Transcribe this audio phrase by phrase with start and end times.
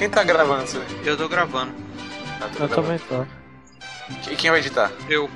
[0.00, 1.06] Quem tá gravando isso aí?
[1.06, 1.74] Eu tô gravando.
[2.40, 2.74] Ah, tô Eu gravando.
[2.74, 4.14] também tô.
[4.22, 4.90] Quem, quem vai editar?
[5.10, 5.28] Eu.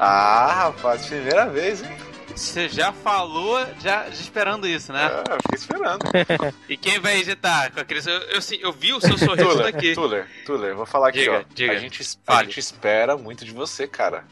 [0.00, 1.94] Ah, rapaz, primeira vez, hein?
[2.34, 5.04] Você já falou, já, esperando isso, né?
[5.06, 6.02] Ah, eu fiquei esperando.
[6.66, 7.70] E quem vai editar?
[7.72, 9.92] Com aquele, eu, eu, sim, eu vi o seu sorriso Tuller, daqui.
[9.94, 11.54] Tuller, Tuller, vou falar aqui, Diga, ó.
[11.54, 11.72] diga.
[11.74, 14.24] A, gente, a gente espera muito de você, cara.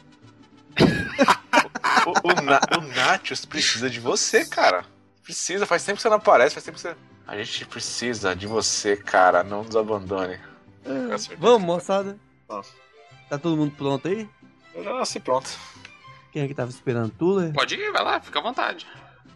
[2.07, 4.83] o, o, Na- o Natius precisa de você, cara.
[5.23, 6.95] Precisa, faz tempo que você não aparece, faz tempo que você.
[7.27, 9.43] A gente precisa de você, cara.
[9.43, 10.39] Não nos abandone.
[10.83, 11.35] Certeza.
[11.37, 12.17] Vamos, moçada.
[12.47, 12.67] Vamos.
[13.29, 14.29] Tá todo mundo pronto aí?
[14.73, 15.49] Eu já nasci pronto.
[16.31, 17.11] Quem é que tava esperando?
[17.11, 17.53] Tuller?
[17.53, 18.85] Pode ir, vai lá, fica à vontade.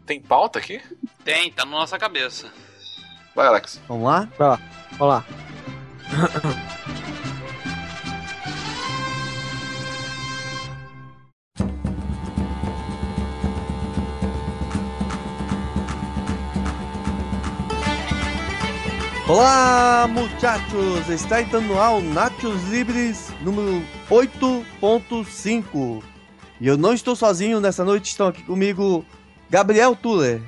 [0.05, 0.81] Tem pauta aqui?
[1.23, 2.51] Tem, tá na nossa cabeça.
[3.35, 3.81] Vai, Alex.
[3.87, 4.27] Vamos lá?
[4.97, 5.25] Vamos lá.
[19.29, 21.07] Olá, muchachos!
[21.07, 26.03] Está entrando no ar o Nachos Libres número 8.5.
[26.59, 29.05] E eu não estou sozinho nessa noite, estão aqui comigo
[29.47, 30.41] Gabriel Tuller,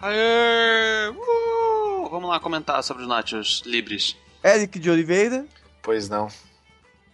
[0.00, 1.08] Aê!
[1.10, 2.08] Uh!
[2.10, 4.16] Vamos lá comentar sobre os Nachos Libres.
[4.44, 5.44] Eric de Oliveira
[5.82, 6.28] Pois não.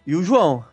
[0.05, 0.63] e o João.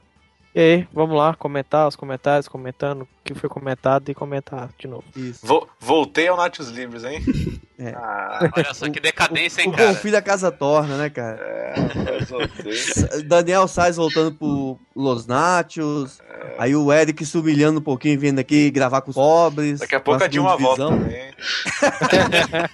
[0.54, 5.04] E aí, vamos lá comentar os comentários, comentando que foi comentado e comentar de novo.
[5.16, 5.46] Isso.
[5.46, 7.20] Vo- voltei ao Natius Livres, hein?
[7.78, 7.90] É.
[7.94, 9.92] Ah, Olha só que decadência, hein, o cara?
[9.96, 11.36] filho da casa torna, né, cara?
[11.38, 13.20] é.
[13.28, 16.18] Daniel Sainz voltando pro Los Nachos.
[16.58, 19.80] Aí o Eric se humilhando um pouquinho, vindo aqui gravar com os pobres.
[19.80, 20.98] Daqui a pouco a Dilma volta divisão.
[20.98, 21.32] também.
[21.36, 22.70] Fica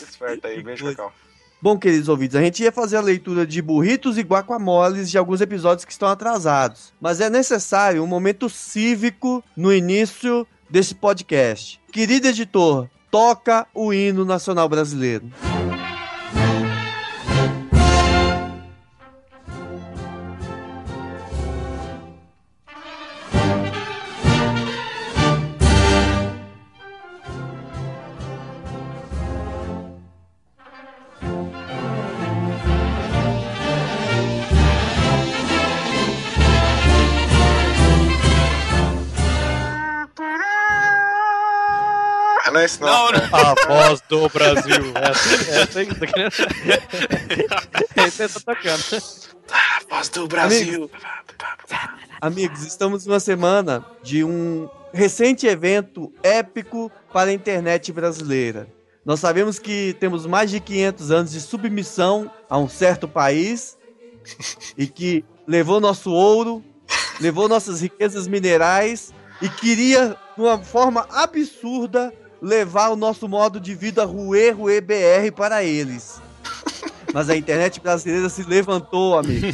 [0.02, 0.86] esperto aí, beijo.
[0.86, 1.12] Cacau.
[1.60, 5.40] Bom, queridos ouvintes, a gente ia fazer a leitura de burritos e guacamoles de alguns
[5.40, 6.92] episódios que estão atrasados.
[7.00, 11.80] Mas é necessário um momento cívico no início desse podcast.
[11.90, 15.32] Querido editor, toca o hino nacional brasileiro.
[42.58, 43.12] Ah, não é não.
[43.12, 43.38] Não, não.
[43.38, 44.92] A voz do Brasil.
[44.94, 46.32] Essa, essa aí que você tá querendo.
[48.06, 49.02] Esse aí tá tocando.
[49.50, 50.90] A voz do Brasil.
[52.20, 58.68] Amigos, estamos numa semana de um recente evento épico para a internet brasileira.
[59.04, 63.78] Nós sabemos que temos mais de 500 anos de submissão a um certo país
[64.76, 66.62] e que levou nosso ouro,
[67.20, 73.74] levou nossas riquezas minerais e queria, de uma forma absurda, levar o nosso modo de
[73.74, 76.20] vida Rue Rue BR para eles.
[77.12, 79.46] Mas a internet brasileira se levantou, amigo.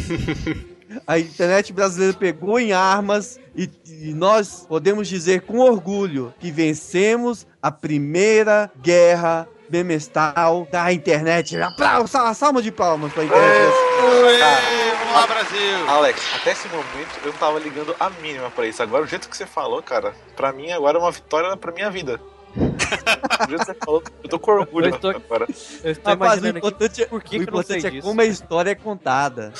[1.06, 7.46] A internet brasileira pegou em armas e, e nós podemos dizer com orgulho que vencemos
[7.60, 11.60] a primeira guerra bemestal da internet.
[11.60, 13.72] Aplausos, uma salva de palmas para a internet.
[14.00, 15.88] Vamos lá, Brasil!
[15.88, 18.82] Alex, até esse momento eu não tava ligando a mínima pra isso.
[18.82, 21.90] Agora, o jeito que você falou, cara, pra mim agora é uma vitória pra minha
[21.90, 22.20] vida.
[24.22, 25.46] eu tô com orgulho Eu estou- agora.
[25.82, 28.06] Eu estou Rapaz, o imaginando aqui importante, é, por que, o que importante é disso.
[28.06, 29.52] como a história é contada.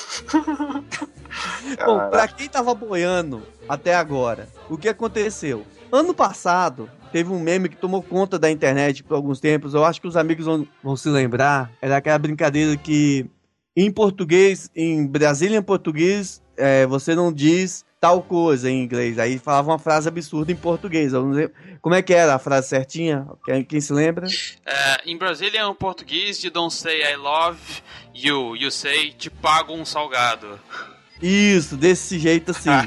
[1.84, 5.64] Bom, pra quem tava boiando até agora, o que aconteceu?
[5.90, 9.74] Ano passado, teve um meme que tomou conta da internet por alguns tempos.
[9.74, 11.70] Eu acho que os amigos vão, vão se lembrar.
[11.80, 13.26] Era aquela brincadeira que,
[13.76, 19.18] em português, em Brasília em português, é, você não diz tal coisa em inglês.
[19.18, 21.14] Aí falava uma frase absurda em português.
[21.14, 21.54] Eu não lembro.
[21.80, 23.26] Como é que era a frase certinha?
[23.42, 24.26] Quem, quem se lembra?
[24.66, 27.58] É, em Brazilian português, you don't say I love
[28.14, 30.60] you, you say te pago um salgado.
[31.22, 32.68] Isso, desse jeito assim.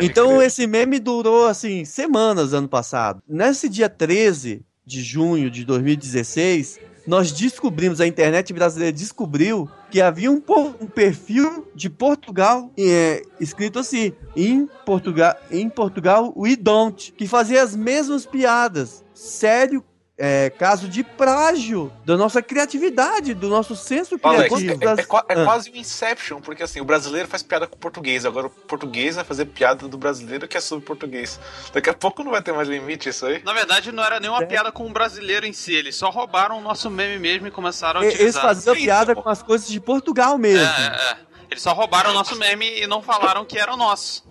[0.00, 0.46] Então crer.
[0.46, 3.22] esse meme durou assim semanas ano passado.
[3.28, 10.30] Nesse dia 13 de junho de 2016, nós descobrimos, a internet brasileira descobriu que havia
[10.30, 10.42] um,
[10.80, 17.62] um perfil de Portugal é, escrito assim, em Portugal, em Portugal we don't, que fazia
[17.62, 19.04] as mesmas piadas.
[19.12, 19.84] Sério,
[20.16, 24.84] é, caso de plágio da nossa criatividade, do nosso senso Alex, criativo.
[24.84, 25.44] é, é- é qua- é Ah.
[25.44, 29.16] quase um Inception, porque assim, o brasileiro faz piada com o português, agora o português
[29.16, 31.40] vai fazer piada do brasileiro que é sobre português.
[31.72, 33.42] Daqui a pouco não vai ter mais limite isso aí.
[33.44, 34.46] Na verdade, não era nenhuma É.
[34.46, 38.00] piada com o brasileiro em si, eles só roubaram o nosso meme mesmo e começaram
[38.00, 38.42] a E- Eles utilizar.
[38.42, 39.22] faziam piada então.
[39.24, 40.64] com as coisas de Portugal mesmo.
[40.64, 41.16] É, é, é.
[41.50, 44.24] Eles só roubaram o nosso meme e não falaram que era o nosso.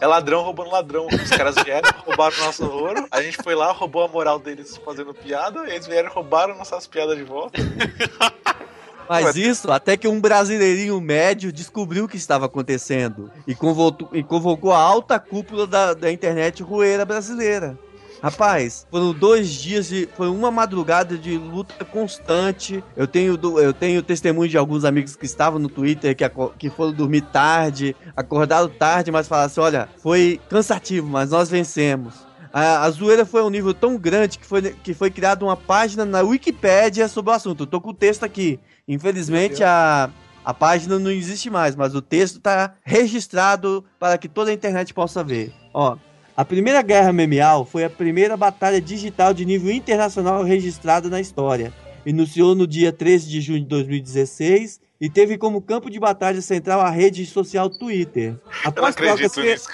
[0.00, 1.06] É ladrão roubando ladrão.
[1.06, 4.76] Os caras vieram, roubaram o nosso ouro, a gente foi lá, roubou a moral deles
[4.84, 7.60] fazendo piada, eles vieram e roubaram nossas piadas de volta.
[9.08, 14.22] Mas isso até que um brasileirinho médio descobriu o que estava acontecendo e convocou, e
[14.22, 17.78] convocou a alta cúpula da, da internet rueira brasileira.
[18.24, 20.08] Rapaz, foram dois dias de.
[20.16, 22.82] Foi uma madrugada de luta constante.
[22.96, 26.24] Eu tenho, eu tenho testemunho de alguns amigos que estavam no Twitter que,
[26.58, 32.14] que foram dormir tarde, acordaram tarde, mas falaram assim: olha, foi cansativo, mas nós vencemos.
[32.50, 35.54] A, a zoeira foi a um nível tão grande que foi, que foi criada uma
[35.54, 37.64] página na Wikipédia sobre o assunto.
[37.64, 38.58] Eu tô com o texto aqui.
[38.88, 40.08] Infelizmente, a,
[40.42, 44.94] a página não existe mais, mas o texto tá registrado para que toda a internet
[44.94, 45.52] possa ver.
[45.74, 45.98] Ó,
[46.36, 51.72] a Primeira Guerra Memeal foi a primeira batalha digital de nível internacional registrada na história.
[52.04, 56.80] Iniciou no dia 13 de junho de 2016 e teve como campo de batalha central
[56.80, 58.30] a rede social Twitter.
[58.30, 59.68] Eu não Após trocas fe- nisso,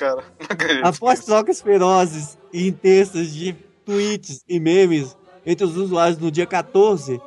[0.83, 3.55] Após trocas ferozes e intensas de
[3.85, 5.17] tweets e memes
[5.47, 7.21] entre os usuários no dia 14,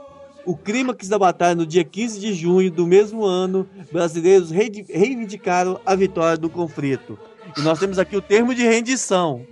[0.45, 5.95] o clímax da batalha no dia 15 de junho do mesmo ano, brasileiros reivindicaram a
[5.95, 7.17] vitória do conflito.
[7.57, 9.45] E nós temos aqui o termo de rendição.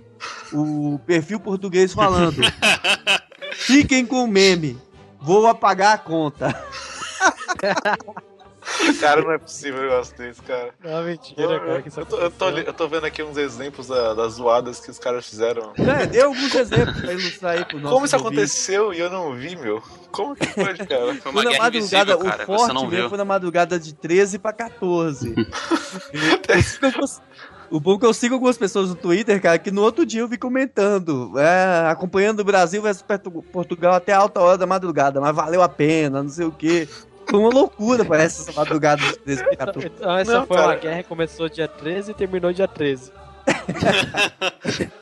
[0.52, 2.36] O perfil português falando.
[3.52, 4.78] Fiquem com o meme.
[5.20, 6.54] Vou apagar a conta.
[9.00, 10.70] Cara, não é possível um negócio desse, cara.
[10.82, 11.82] Não, mentira, cara.
[11.82, 14.78] Que isso eu, tô, eu, tô, eu tô vendo aqui uns exemplos da- das zoadas
[14.80, 15.72] que os caras fizeram.
[15.76, 18.34] É, dê alguns exemplos pra ilustrar aí pro nosso Como isso ouvinte.
[18.34, 19.82] aconteceu e eu não vi, meu?
[20.12, 21.14] Como que pode, cara?
[21.16, 22.36] Foi uma Foi na guerra madrugada, invisível, o cara.
[22.38, 23.08] Você forte não mesmo viu.
[23.08, 25.34] foi na madrugada de 13 pra 14.
[26.82, 27.20] Eu cons-
[27.72, 30.20] o bom é que eu sigo algumas pessoas no Twitter, cara, que no outro dia
[30.20, 35.20] eu vi comentando, é, acompanhando o Brasil versus Portu- Portugal até alta hora da madrugada,
[35.20, 36.88] mas valeu a pena, não sei o quê.
[37.28, 39.86] Foi uma loucura, parece, essa madrugada de 13 pra 14.
[39.86, 40.68] Então, essa Não, foi cara.
[40.68, 43.10] uma guerra que começou dia 13 e terminou dia 13.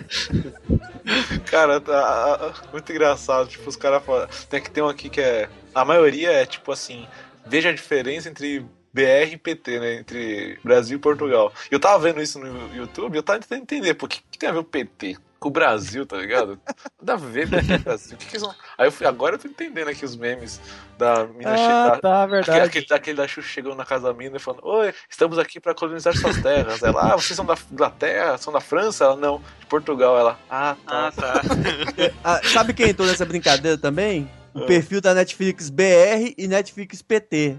[1.51, 3.49] Cara, tá, muito engraçado.
[3.49, 4.27] Tipo, os caras falam.
[4.49, 5.49] Tem que ter um aqui que é.
[5.75, 7.07] A maioria é tipo assim.
[7.47, 9.95] Veja a diferença entre BR e PT, né?
[9.97, 11.53] Entre Brasil e Portugal.
[11.71, 14.49] Eu tava vendo isso no YouTube eu tava tentando entender, pô, o que, que tem
[14.49, 16.61] a ver o PT com o Brasil, tá ligado?
[17.01, 18.15] Nada a ver com o Brasil.
[18.15, 18.55] O que que eles vão...
[18.77, 20.61] Aí eu fui, agora eu tô entendendo aqui os memes
[20.99, 22.01] da mina Ah, chegar.
[22.01, 22.61] tá, Aquele, verdade.
[22.69, 25.75] aquele, aquele da Xuxa chegando na casa da mina e falando: Oi, estamos aqui pra
[25.75, 26.83] colonizar suas terras.
[26.83, 28.37] Ela, ah, vocês são da Inglaterra?
[28.37, 29.05] São da França?
[29.05, 30.19] Ela, não, de Portugal.
[30.19, 31.09] Ela, ah, tá.
[31.09, 31.41] Ah, tá.
[32.23, 34.31] Ah, sabe quem entrou nessa brincadeira também?
[34.55, 37.57] O perfil da Netflix BR e Netflix PT.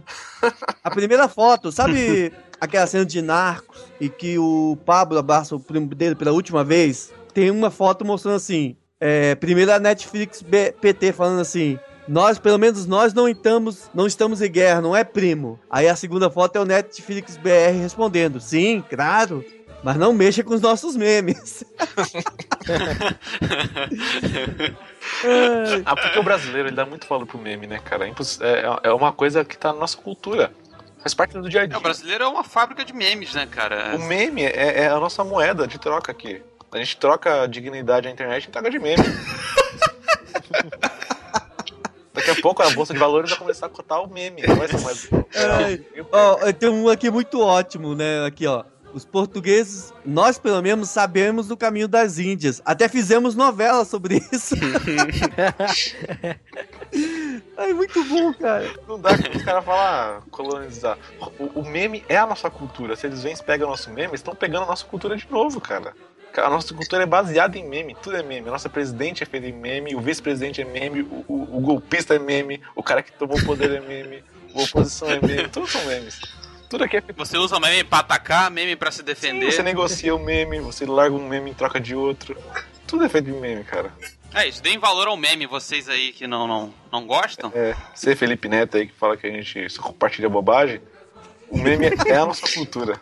[0.84, 5.88] A primeira foto, sabe aquela cena de Narcos e que o Pablo abraça o primo
[5.96, 7.12] dele pela última vez?
[7.34, 12.58] Tem uma foto mostrando assim, é, primeiro a Netflix B- PT falando assim, nós, pelo
[12.58, 15.58] menos nós não estamos, não estamos em guerra, não é primo.
[15.70, 19.46] Aí a segunda foto é o Netflix BR respondendo, sim, claro,
[19.82, 21.64] mas não mexa com os nossos memes.
[25.86, 28.08] Ah, porque o brasileiro ele dá muito valor pro meme, né, cara?
[28.08, 30.52] É, é, é uma coisa que tá na nossa cultura.
[31.00, 31.78] Faz parte do dia a É, dia.
[31.78, 33.96] o brasileiro é uma fábrica de memes, né, cara?
[33.96, 36.42] O meme é, é a nossa moeda de troca aqui.
[36.72, 39.04] A gente troca a dignidade na internet em troca de meme.
[42.14, 44.42] Daqui a pouco a bolsa de valores vai começar a cotar o meme.
[44.46, 45.10] Não vai ser mais.
[45.36, 48.26] Ai, Ó, tem um aqui muito ótimo, né?
[48.26, 48.64] Aqui, ó.
[48.94, 52.62] Os portugueses, nós pelo menos sabemos do caminho das Índias.
[52.66, 54.56] Até fizemos novela sobre isso.
[57.58, 58.70] Ai, muito bom, cara.
[58.88, 60.98] Não dá que os caras falam ah, colonizar.
[61.40, 62.96] O, o meme é a nossa cultura.
[62.96, 65.28] Se eles vêm e pegam o nosso meme, eles estão pegando a nossa cultura de
[65.30, 65.94] novo, cara.
[66.34, 68.48] Cara, A nossa cultura é baseada em meme, tudo é meme.
[68.48, 72.16] A nossa presidente é feita em meme, o vice-presidente é meme, o, o- o golpista
[72.16, 74.24] é meme, o cara que tomou o poder é meme,
[74.56, 76.20] a oposição é meme, tudo são memes.
[76.72, 77.04] Tudo aqui é.
[77.18, 79.52] Você usa meme pra atacar, meme pra se Sim, defender.
[79.52, 82.34] você negocia o meme, você larga um meme em troca de outro.
[82.88, 83.92] Tudo é feito de meme, cara.
[84.34, 87.52] É isso, deem valor ao meme, vocês aí que não, não, não gostam.
[87.54, 90.82] É, você, Felipe Neto aí, que fala que a gente só compartilha bobagem,
[91.50, 93.02] o meme é a nossa cultura.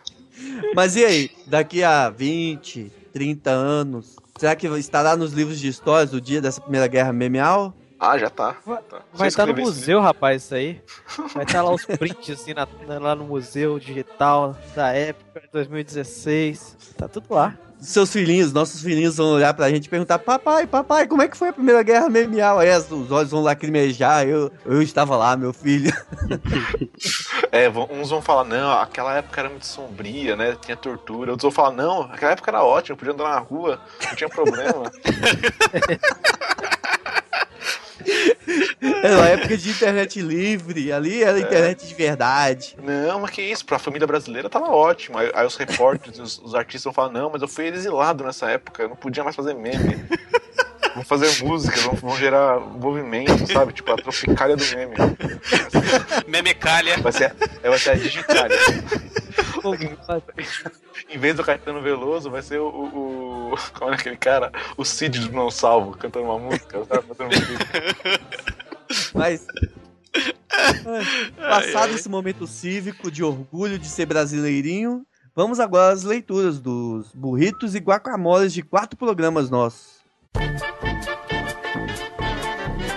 [0.73, 1.31] Mas e aí?
[1.45, 6.59] Daqui a 20, 30 anos, será que estará nos livros de histórias o dia dessa
[6.59, 7.75] Primeira Guerra Memeal?
[7.99, 8.55] Ah, já tá.
[8.65, 8.97] Vai- tá.
[8.97, 10.81] Estar no escreveu esse museu, rapaz, isso aí.
[11.35, 12.67] Vai estar lá os prints, assim, na-
[12.99, 16.77] lá no museu digital da época, 2016.
[16.97, 17.53] Tá tudo lá.
[17.81, 21.37] Seus filhinhos, nossos filhinhos vão olhar pra gente e perguntar: Papai, papai, como é que
[21.37, 22.59] foi a Primeira Guerra Memeal?
[22.59, 24.27] Aí os olhos vão lacrimejar.
[24.27, 25.91] Eu, eu estava lá, meu filho.
[27.51, 30.55] É, uns vão falar, não, aquela época era muito sombria, né?
[30.61, 31.31] Tinha tortura.
[31.31, 34.83] Outros vão falar, não, aquela época era ótima, podia andar na rua, não tinha problema.
[39.03, 40.91] Era uma época de internet livre.
[40.91, 42.75] Ali era internet de verdade.
[42.81, 45.17] não, mas que isso, pra família brasileira tava ótimo.
[45.17, 48.49] Aí, aí os repórteres, os, os artistas vão falar, não, mas eu fui exilado nessa
[48.49, 50.05] época, eu não podia mais fazer meme.
[50.96, 53.74] Vão fazer música, vão, vão gerar movimento, sabe?
[53.74, 54.96] Tipo a tropicália do meme.
[56.27, 56.98] Memecalha.
[56.98, 58.58] Vai ser, vai ser a digicália.
[59.62, 59.74] Pô,
[61.10, 62.67] Em vez do Caetano Veloso, vai ser o.
[62.67, 64.51] o, o como é aquele cara?
[64.77, 67.08] O Cid do Não Salvo, cantando uma música, sabe?
[67.08, 69.17] Fazendo um.
[69.17, 69.46] Mas.
[71.38, 75.05] Passado esse momento cívico de orgulho de ser brasileirinho,
[75.36, 79.98] vamos agora às leituras dos burritos e guacamoles de quatro programas nossos.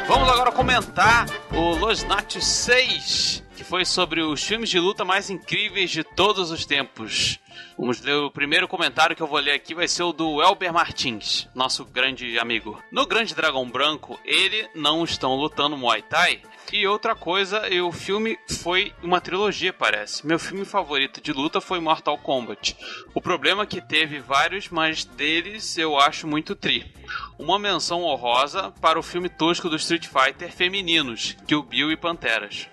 [0.09, 3.42] Vamos agora comentar o Los Natios 6, que
[3.73, 7.39] foi sobre os filmes de luta mais incríveis de todos os tempos.
[7.79, 10.71] Vamos ler o primeiro comentário que eu vou ler aqui, vai ser o do Elber
[10.75, 12.79] Martins, nosso grande amigo.
[12.93, 16.43] No Grande Dragão Branco, ele não estão lutando Muay Thai.
[16.71, 20.27] E outra coisa, o filme foi uma trilogia, parece.
[20.27, 22.77] Meu filme favorito de luta foi Mortal Kombat.
[23.15, 26.93] O problema é que teve vários, mas deles eu acho muito tri.
[27.39, 32.69] Uma menção honrosa para o filme tosco do Street Fighter femininos, Kill Bill e Panteras.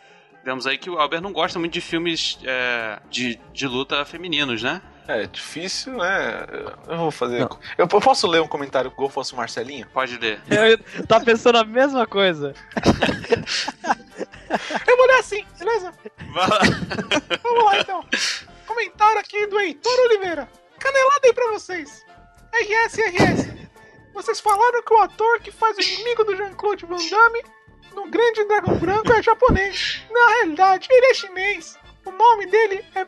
[0.49, 4.63] Vemos aí que o Albert não gosta muito de filmes é, de, de luta femininos,
[4.63, 4.81] né?
[5.07, 6.43] É difícil, né?
[6.87, 7.41] Eu vou fazer.
[7.41, 9.85] Eu eu posso ler um comentário igual fosse o Marcelinho?
[9.93, 10.41] Pode ler.
[10.97, 12.55] Eu tava pensando a mesma coisa.
[14.87, 15.93] Eu vou ler assim, beleza?
[16.33, 16.59] Vai lá.
[17.43, 18.03] Vamos lá então.
[18.65, 20.49] Comentário aqui do Heitor Oliveira.
[20.79, 22.03] Canelada aí pra vocês.
[22.53, 23.53] RS, RS.
[24.15, 27.43] Vocês falaram que o ator que faz o inimigo do Jean-Claude Van Damme
[27.95, 30.01] no Grande Dragão Branco é japonês.
[30.09, 31.77] Na realidade, ele é chinês.
[32.05, 33.05] O nome dele é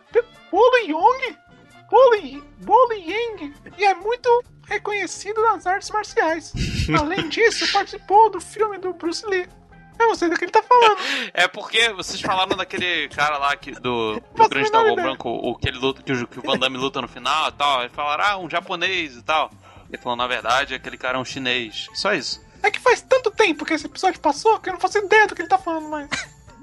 [0.52, 1.38] Bolo Yong.
[2.60, 3.54] Bolo, Yang.
[3.78, 6.54] E é muito reconhecido nas artes marciais.
[6.98, 9.48] Além disso, participou do filme do Bruce Lee.
[10.00, 10.98] Eu não sei do que ele tá falando.
[11.34, 14.96] É porque vocês falaram daquele cara lá que, do, do Grande Dragão.
[14.96, 17.52] Branco, o que, ele luta, que, o, que o Van Damme luta no final e
[17.52, 17.82] tal.
[17.82, 19.52] Eles falaram, ah, um japonês e tal.
[19.90, 21.88] Ele falou, na verdade, aquele cara é um chinês.
[21.94, 22.42] Só isso.
[22.64, 25.36] É que faz tanto tempo que esse episódio passou que eu não faço ideia do
[25.36, 26.10] que ele tá falando mais.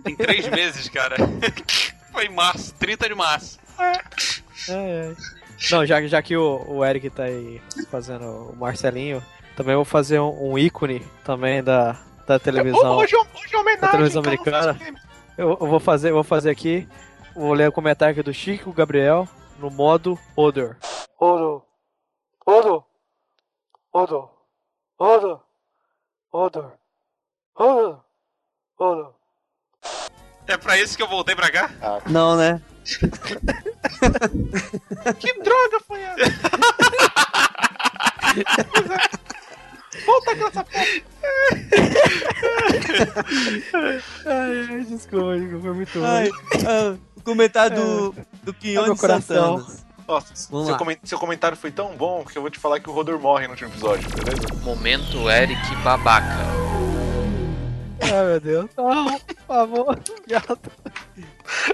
[0.05, 1.17] Tem três meses, cara.
[2.12, 3.59] Foi em março, 30 de março.
[3.76, 4.00] Ai,
[4.71, 5.17] ai.
[5.71, 9.23] Não, já, já que o, o Eric tá aí fazendo o Marcelinho,
[9.57, 12.97] também vou fazer um, um ícone também da, da televisão.
[12.97, 13.81] Hoje, é- hoje é homenagem.
[13.81, 14.78] Da televisão então, americana.
[15.37, 16.88] Eu, eu vou fazer, vou fazer aqui.
[17.35, 19.28] Vou ler o comentário aqui do Chico Gabriel
[19.59, 20.76] no modo Odor.
[21.19, 21.62] Odor.
[22.47, 22.85] Odor.
[23.93, 24.31] Odor.
[24.99, 25.48] Odor.
[26.38, 26.73] Odor.
[27.57, 28.00] Odor.
[28.78, 29.14] Odor.
[30.47, 31.68] É pra isso que eu voltei pra cá?
[32.07, 32.62] Não, né?
[35.18, 36.25] Que droga foi essa?
[40.07, 40.85] Volta com essa porra.
[44.25, 46.64] Ai, ai, desculpa, desculpa, foi muito Ai, ruim.
[46.66, 48.12] ah, o comentário do,
[48.45, 49.59] do É Quione meu coração.
[49.59, 49.88] Santana.
[50.08, 50.78] Nossa, Vamos seu, lá.
[50.78, 53.44] comen- seu comentário foi tão bom que eu vou te falar que o Rodor morre
[53.46, 54.46] no último episódio, beleza?
[54.64, 56.46] Momento Eric Babaca.
[58.00, 58.70] Ai, meu Deus.
[58.76, 59.98] Não, por favor.
[60.26, 60.70] Gato.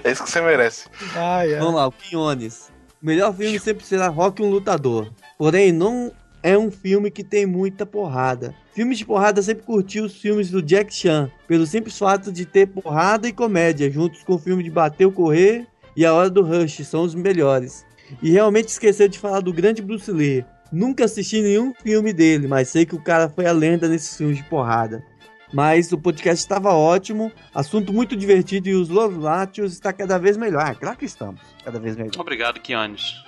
[0.03, 0.89] É isso que você merece.
[1.15, 1.61] Ai, ai.
[1.61, 2.73] Vamos lá, o Quiones.
[3.01, 5.13] O melhor filme sempre será Rock um Lutador.
[5.39, 6.11] Porém, não
[6.43, 8.53] é um filme que tem muita porrada.
[8.73, 12.67] Filmes de porrada sempre curti os filmes do Jack Chan, pelo simples fato de ter
[12.67, 16.43] porrada e comédia, juntos com o filme de Bater ou Correr e A Hora do
[16.43, 17.85] Rush, são os melhores.
[18.23, 20.45] E realmente esqueceu de falar do grande Bruce Lee.
[20.73, 24.39] Nunca assisti nenhum filme dele, mas sei que o cara foi a lenda nesses filmes
[24.39, 25.05] de porrada.
[25.53, 30.37] Mas o podcast estava ótimo, assunto muito divertido e os Los Latios está cada vez
[30.37, 30.65] melhor.
[30.67, 32.11] Ah, claro que estamos, cada vez melhor.
[32.19, 33.23] Obrigado, Kionis.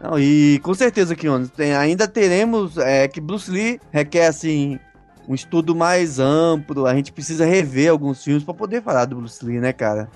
[0.00, 4.78] Não, e com certeza, Kionis, tem, ainda teremos é, que Bruce Lee requer assim
[5.28, 6.86] um estudo mais amplo.
[6.86, 10.08] A gente precisa rever alguns filmes para poder falar do Bruce Lee, né, cara?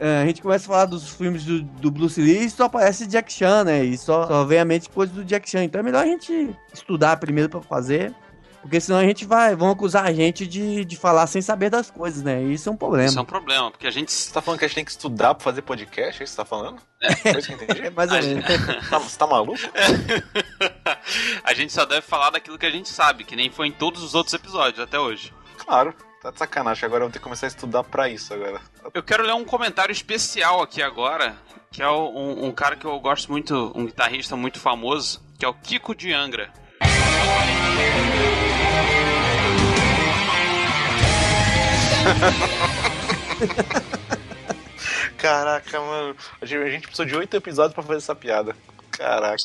[0.00, 3.06] É, a gente começa a falar dos filmes do, do Bruce Lee e só aparece
[3.06, 3.84] Jack Chan, né?
[3.84, 5.64] E só, só vem à mente coisas do Jack Chan.
[5.64, 8.14] Então é melhor a gente estudar primeiro para fazer.
[8.60, 9.54] Porque senão a gente vai.
[9.54, 12.42] Vão acusar a gente de, de falar sem saber das coisas, né?
[12.42, 13.08] E isso é um problema.
[13.08, 14.12] Isso é um problema, porque a gente.
[14.12, 16.02] Você tá falando que a gente tem que estudar pra fazer podcast?
[16.02, 16.80] É isso que você tá falando?
[17.22, 17.82] Foi isso que eu entendi?
[17.86, 18.44] É ou A menos.
[18.90, 19.58] Tá- você tá maluco?
[21.44, 24.02] a gente só deve falar daquilo que a gente sabe, que nem foi em todos
[24.02, 25.32] os outros episódios até hoje.
[25.58, 25.94] Claro.
[26.20, 26.84] Tá de sacanagem.
[26.84, 28.60] Agora eu vou ter que começar a estudar pra isso agora.
[28.92, 31.36] Eu quero ler um comentário especial aqui agora,
[31.70, 35.48] que é um, um cara que eu gosto muito, um guitarrista muito famoso, que é
[35.48, 36.52] o Kiko de Angra.
[45.16, 46.16] Caraca, mano.
[46.40, 48.54] A gente a gente precisou de oito episódios pra fazer essa piada.
[48.90, 49.36] Caraca.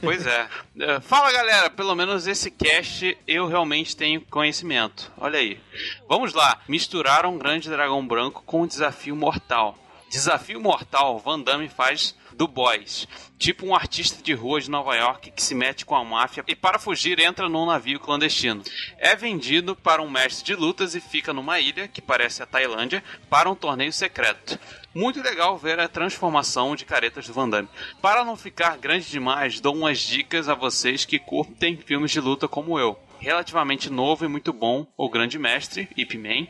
[0.00, 0.48] Pois é.
[0.80, 5.10] É, Fala galera, pelo menos esse cast eu realmente tenho conhecimento.
[5.16, 5.60] Olha aí.
[6.08, 6.60] Vamos lá.
[6.68, 9.78] Misturaram um grande dragão branco com um desafio mortal.
[10.10, 13.08] Desafio mortal, Van Damme faz do Boys.
[13.38, 16.54] Tipo um artista de rua de Nova York que se mete com a máfia e
[16.54, 18.62] para fugir entra num navio clandestino.
[18.98, 23.02] É vendido para um mestre de lutas e fica numa ilha, que parece a Tailândia,
[23.28, 24.58] para um torneio secreto.
[24.94, 27.68] Muito legal ver a transformação de caretas do Van Damme.
[28.00, 32.46] Para não ficar grande demais, dou umas dicas a vocês que curtem filmes de luta
[32.46, 36.46] como eu relativamente novo e muito bom, O Grande Mestre, Ip Man,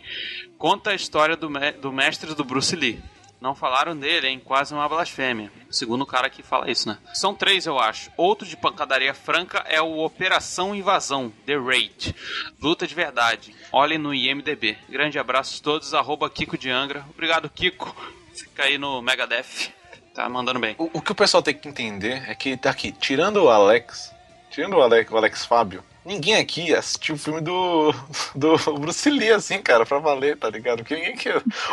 [0.59, 3.01] conta a história do, me do mestre do Bruce Lee.
[3.41, 4.43] Não falaram dele, hein?
[4.43, 5.53] Quase uma blasfêmia.
[5.71, 6.99] Segundo o cara que fala isso, né?
[7.13, 8.11] São três, eu acho.
[8.17, 12.15] Outro de pancadaria franca é o Operação Invasão, The Raid.
[12.61, 13.55] Luta de verdade.
[13.71, 14.79] Olhem no IMDB.
[14.89, 17.05] Grande abraço a todos, arroba Kiko de Angra.
[17.11, 17.95] Obrigado, Kiko.
[18.43, 19.73] Fica aí no Megadeth.
[20.15, 20.75] Tá mandando bem.
[20.79, 24.13] O, o que o pessoal tem que entender é que tá aqui, tirando o Alex,
[24.51, 27.93] tirando o Alex, o Alex Fábio, ninguém aqui assistiu o filme do,
[28.35, 30.79] do Bruce Lee, assim, cara, pra valer, tá ligado?
[30.79, 31.31] Porque ninguém que.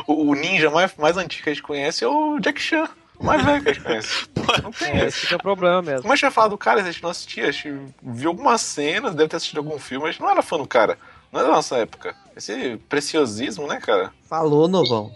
[0.08, 2.90] O, o ninja mais, mais antigo que a gente conhece é o Jack Chan.
[3.20, 4.28] O mais velho que a gente conhece.
[4.64, 5.20] Não tem É, esse.
[5.20, 6.02] esse que é o problema mesmo.
[6.02, 8.62] Como a gente tinha falado do cara, a gente não assistia, a gente viu algumas
[8.62, 10.98] cenas, deve ter assistido algum filme, mas a gente não era fã do cara.
[11.32, 12.16] Não é da nossa época.
[12.36, 14.12] Esse preciosismo, né, cara?
[14.28, 15.16] Falou, novão.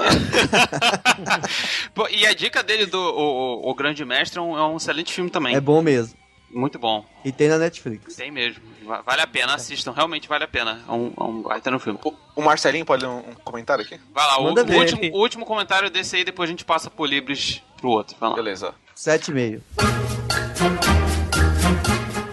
[1.94, 3.20] Pô, e a dica dele do o,
[3.66, 5.54] o- o Grande Mestre é um, é um excelente filme também.
[5.54, 6.18] É bom mesmo.
[6.52, 7.04] Muito bom.
[7.24, 8.16] E tem na Netflix.
[8.16, 8.60] Tem mesmo.
[8.84, 9.92] Va- Vale a pena, assistam.
[9.92, 10.82] Realmente vale a pena.
[10.88, 11.98] É um, é um baita no filme.
[12.04, 14.00] O, o Marcelinho pode ler um, um comentário aqui?
[14.12, 14.76] Vai lá, o, Manda o ver.
[14.78, 18.16] último, o último comentário desse aí, depois a gente passa pro Libres pro outro.
[18.18, 18.34] Vai lá.
[18.34, 18.74] Beleza.
[18.96, 19.62] Sete e meio.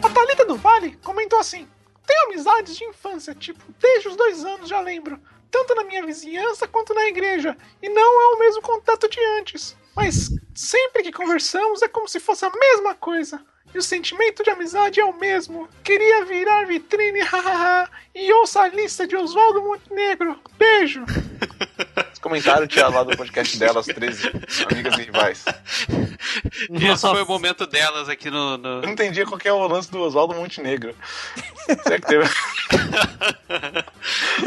[0.03, 1.67] A Thalita do Vale comentou assim:
[2.05, 5.19] Tenho amizades de infância, tipo, desde os dois anos já lembro.
[5.49, 7.57] Tanto na minha vizinhança quanto na igreja.
[7.81, 9.75] E não é o mesmo contato de antes.
[9.95, 13.43] Mas sempre que conversamos é como se fosse a mesma coisa.
[13.73, 15.67] E o sentimento de amizade é o mesmo.
[15.83, 17.89] Queria virar vitrine, hahaha.
[18.13, 20.39] E ouça a lista de Oswaldo Montenegro.
[20.57, 21.03] Beijo.
[22.17, 24.31] Esse comentário tinha lá do podcast delas, 13
[24.71, 25.45] amigas e rivais.
[26.71, 28.57] Esse foi o momento delas aqui no.
[28.57, 30.95] no- Eu não entendia qual que é o lance do Oswaldo Montenegro.
[31.83, 32.25] Será que teve.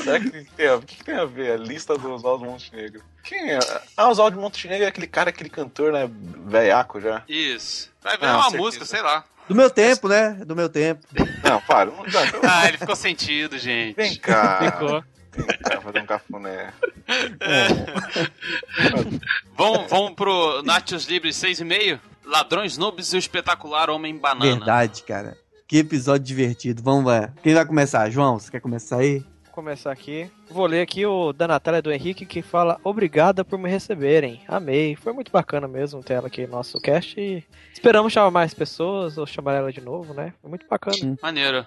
[0.02, 0.74] Será que tem a...
[0.76, 3.02] O que, que tem a ver a lista do Oswaldo Montenegro?
[3.22, 3.60] Quem é?
[3.96, 6.10] Ah, Oswaldo Montenegro é aquele cara, aquele cantor, né?
[6.10, 7.22] Velhaco já.
[7.28, 7.88] Isso.
[8.02, 8.62] Vai ver Ah, uma certeza.
[8.64, 9.24] música, sei lá.
[9.48, 10.30] Do meu tempo, né?
[10.44, 11.06] Do meu tempo.
[11.44, 11.88] Não, para.
[11.90, 13.94] Não, não, Ah, ele ficou sentido, gente.
[13.94, 14.72] Vem cá.
[14.72, 15.04] Ficou.
[15.36, 16.72] Vem cá fazer um cafuné.
[19.56, 21.98] Vamos, vamos pro Nachos Livres 6,5?
[22.24, 24.56] Ladrões Noobs e o espetacular Homem Banana.
[24.56, 25.36] Verdade, cara.
[25.66, 26.82] Que episódio divertido.
[26.82, 27.32] Vamos lá.
[27.42, 28.08] Quem vai começar?
[28.10, 29.18] João, você quer começar aí?
[29.44, 30.30] Vou começar aqui.
[30.48, 34.42] Vou ler aqui o da Natália do Henrique que fala obrigada por me receberem.
[34.48, 34.96] Amei.
[34.96, 39.18] Foi muito bacana mesmo ter ela aqui no nosso cast e esperamos chamar mais pessoas
[39.18, 40.32] ou chamar ela de novo, né?
[40.40, 41.18] Foi muito bacana.
[41.20, 41.66] Maneiro.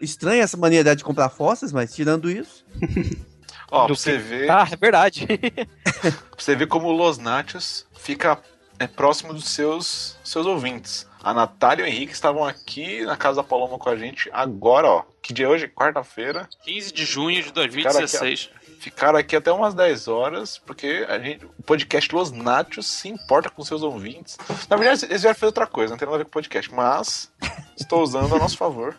[0.00, 2.64] Estranha essa mania de comprar fósseis, mas tirando isso.
[3.74, 4.50] Ó, pra você que- ver.
[4.50, 5.26] Ah, é verdade.
[6.00, 8.38] Pra você ver como o Los Nachos fica
[8.78, 11.06] é, próximo dos seus, seus ouvintes.
[11.22, 14.86] A Natália e o Henrique estavam aqui na casa da Paloma com a gente agora,
[14.88, 15.02] ó.
[15.22, 15.68] Que dia é hoje?
[15.68, 16.46] Quarta-feira.
[16.64, 18.50] 15 de junho de 2016.
[18.78, 23.48] Ficaram aqui até umas 10 horas, porque a gente, o podcast Los Nachos se importa
[23.48, 24.36] com seus ouvintes.
[24.68, 26.70] Na verdade, eles vieram fazer outra coisa, não tem nada a ver com o podcast,
[26.74, 27.32] mas
[27.80, 28.94] estou usando a nosso favor.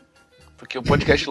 [0.58, 1.28] Porque o podcast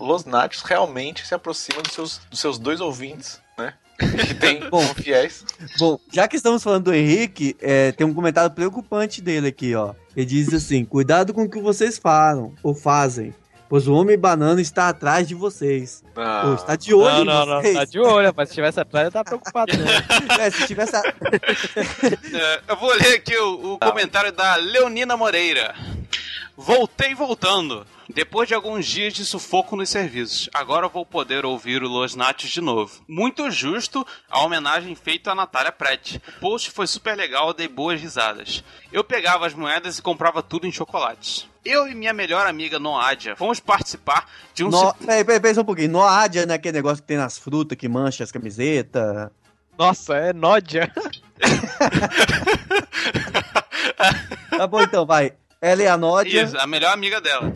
[0.00, 3.74] Los Nachos realmente se aproxima dos seus, dos seus dois ouvintes, né?
[3.98, 4.80] Que tem, Bom.
[4.84, 5.44] são fiéis.
[5.78, 9.94] Bom, já que estamos falando do Henrique, é, tem um comentário preocupante dele aqui, ó.
[10.14, 13.34] Ele diz assim: cuidado com o que vocês falam ou fazem,
[13.68, 16.04] pois o homem banana está atrás de vocês.
[16.14, 17.62] Ah, Pô, está de olho não, não, não.
[17.62, 17.74] vocês.
[17.74, 19.72] Tá de olho, mas se tivesse atrás eu tava preocupado.
[19.74, 19.84] Né?
[20.38, 20.94] É, se tivesse.
[20.94, 21.02] a-
[22.34, 25.74] É, eu vou ler aqui o, o comentário da Leonina Moreira.
[26.56, 27.86] Voltei voltando.
[28.08, 32.60] Depois de alguns dias de sufoco nos serviços, agora vou poder ouvir o Los de
[32.60, 33.02] novo.
[33.06, 36.22] Muito justo a homenagem feita a Natália Prete.
[36.36, 38.64] O post foi super legal, dei boas risadas.
[38.90, 41.46] Eu pegava as moedas e comprava tudo em chocolates.
[41.64, 44.70] Eu e minha melhor amiga Noádia fomos participar de um...
[44.70, 44.94] No...
[44.94, 45.90] Peraí, só um pouquinho.
[45.90, 46.54] Noádia, né?
[46.54, 49.30] Aquele negócio que tem nas frutas que mancha as camisetas.
[49.76, 50.90] Nossa, é Nódia.
[54.56, 55.34] Tá bom, então, vai.
[55.60, 56.42] Ela e a Nódia.
[56.42, 57.54] Isso, a melhor amiga dela.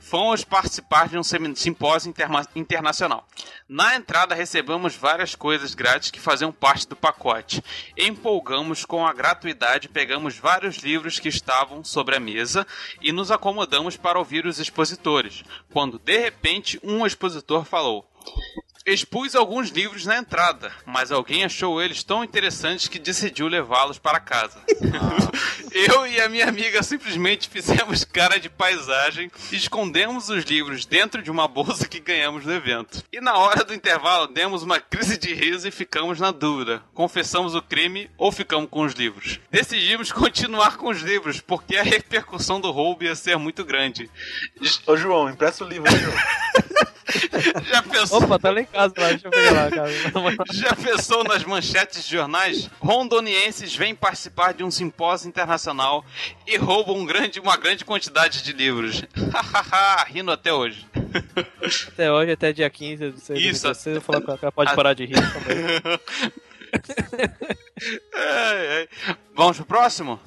[0.00, 3.26] Fomos participar de um simpósio interma- internacional.
[3.68, 7.62] Na entrada recebemos várias coisas grátis que faziam parte do pacote.
[7.96, 12.66] Empolgamos com a gratuidade, pegamos vários livros que estavam sobre a mesa
[13.00, 15.44] e nos acomodamos para ouvir os expositores.
[15.72, 18.08] Quando de repente um expositor falou:
[18.88, 24.20] Expus alguns livros na entrada, mas alguém achou eles tão interessantes que decidiu levá-los para
[24.20, 24.62] casa.
[25.74, 31.20] Eu e a minha amiga simplesmente fizemos cara de paisagem e escondemos os livros dentro
[31.20, 33.02] de uma bolsa que ganhamos no evento.
[33.12, 37.56] E na hora do intervalo demos uma crise de riso e ficamos na dúvida: confessamos
[37.56, 39.40] o crime ou ficamos com os livros?
[39.50, 44.08] Decidimos continuar com os livros porque a repercussão do roubo ia ser muito grande.
[44.86, 46.16] Ô, João, empresta o livro aí, João.
[47.70, 48.22] Já pensou?
[48.22, 49.08] Opa, tá lá em casa, lá.
[49.08, 49.90] deixa eu pegar lá, cara.
[50.52, 52.68] Já pensou nas manchetes de jornais?
[52.80, 56.04] Rondonienses vêm participar de um simpósio internacional
[56.46, 59.02] e roubam um grande, uma grande quantidade de livros.
[60.08, 60.86] Rindo até hoje.
[61.88, 63.68] Até hoje, até dia 15, você, Isso.
[63.68, 66.00] você falou que ela pode parar de rir também.
[68.14, 68.88] Ai, ai.
[69.34, 70.18] Vamos pro próximo?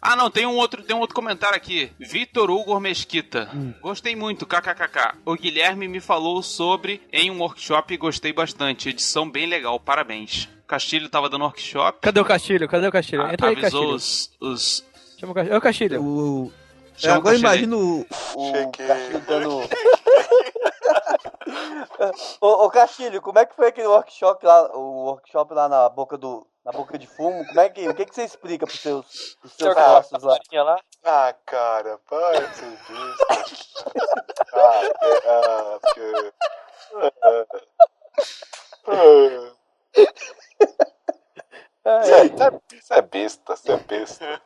[0.00, 1.90] Ah, não, tem um outro, tem um outro comentário aqui.
[1.98, 3.50] Vitor Hugo Mesquita.
[3.82, 5.18] Gostei muito, kkkk.
[5.24, 8.88] O Guilherme me falou sobre em um workshop e gostei bastante.
[8.88, 10.48] Edição bem legal, parabéns.
[10.66, 11.98] Castilho tava dando workshop.
[12.00, 12.66] Cadê o Castilho?
[12.68, 13.22] Cadê o Castilho?
[13.22, 13.94] Ah, Entra aí, avisou Castilho.
[13.94, 14.84] os, os...
[15.18, 16.02] Chama o Castilho.
[16.02, 16.52] O,
[16.96, 18.00] é, Chama o agora imagina o,
[18.34, 18.86] o Cheguei.
[18.86, 19.60] Castilho dando.
[22.40, 26.16] ô, ô Castilho, como é que foi aquele workshop lá, o workshop lá na boca
[26.16, 26.46] do.
[26.64, 29.52] Na boca de fumo, como é que, o que, que você explica pros seus, pros
[29.52, 30.38] seus Seu sócios lá?
[30.50, 30.80] Lá.
[31.04, 33.26] Ah, cara, para de ser besta.
[34.54, 36.32] Ah, que- ah, que...
[37.22, 37.46] Ah,
[41.84, 42.02] ah.
[42.02, 42.12] Você
[42.44, 44.42] é- Você é besta, você é besta.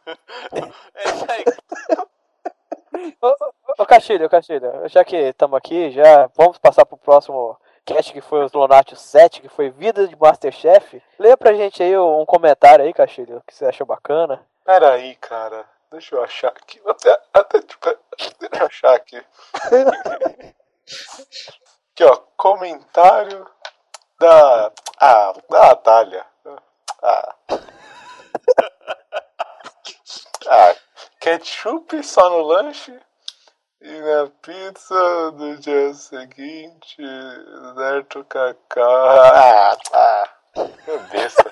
[3.22, 8.10] Ô, ô, ô, Castilho, Castilho, já que estamos aqui, já vamos passar pro próximo cast
[8.10, 11.02] que foi os Lonatio 7, que foi Vida de Masterchef.
[11.18, 14.42] Leia pra gente aí um comentário aí, Castilho, que você achou bacana.
[14.64, 15.66] Pera aí, cara.
[15.92, 16.80] Deixa eu achar aqui.
[16.86, 19.16] Até, até, deixa eu achar aqui.
[21.92, 22.16] Aqui, ó.
[22.34, 23.46] Comentário
[24.18, 24.72] da.
[24.98, 26.24] Ah, da Natália.
[27.02, 27.34] Ah.
[30.50, 30.74] Ah,
[31.20, 32.98] ketchup só no lanche
[33.80, 36.96] e na pizza do dia seguinte,
[37.76, 39.08] certo cacau.
[39.10, 40.28] Ah, ah.
[40.54, 41.50] Que besta.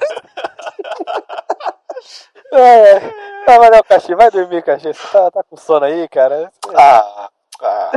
[2.53, 3.01] É,
[3.47, 4.95] mas não, Castilho, vai dormir, Castilho.
[4.95, 6.51] Você tá, tá com sono aí, cara.
[6.75, 7.29] Ah,
[7.63, 7.91] ah.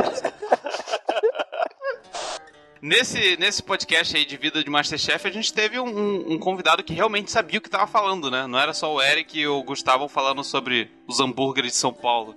[2.82, 6.82] Nesse, nesse podcast aí de vida de Masterchef, a gente teve um, um- um convidado
[6.82, 8.46] que realmente sabia o que tava falando, né?
[8.46, 12.34] Não era só o Eric e o Gustavo falando sobre os hambúrgueres de São Paulo.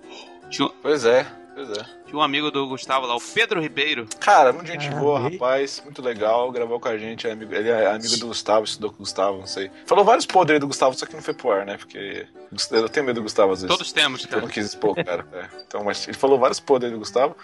[0.49, 1.84] Tinha, Pois é, pois é.
[2.06, 4.08] tinha um amigo do Gustavo lá, o Pedro Ribeiro.
[4.20, 7.54] Cara, muito gente Ah, boa, e- rapaz, muito legal, gravou com a gente, é amigo-
[7.54, 9.72] ele é amigo do Gustavo, estudou com o Gustavo, não sei.
[9.86, 11.78] Falou vários podres do Gustavo, só que não foi pro ar, né?
[11.78, 12.26] Porque
[12.72, 13.76] eu tenho medo do Gustavo às vezes.
[13.76, 14.42] Todos temos, Eu cara.
[14.42, 15.26] não quis expor cara.
[15.34, 15.46] é.
[15.68, 17.36] Então, mas ele falou vários podres do Gustavo.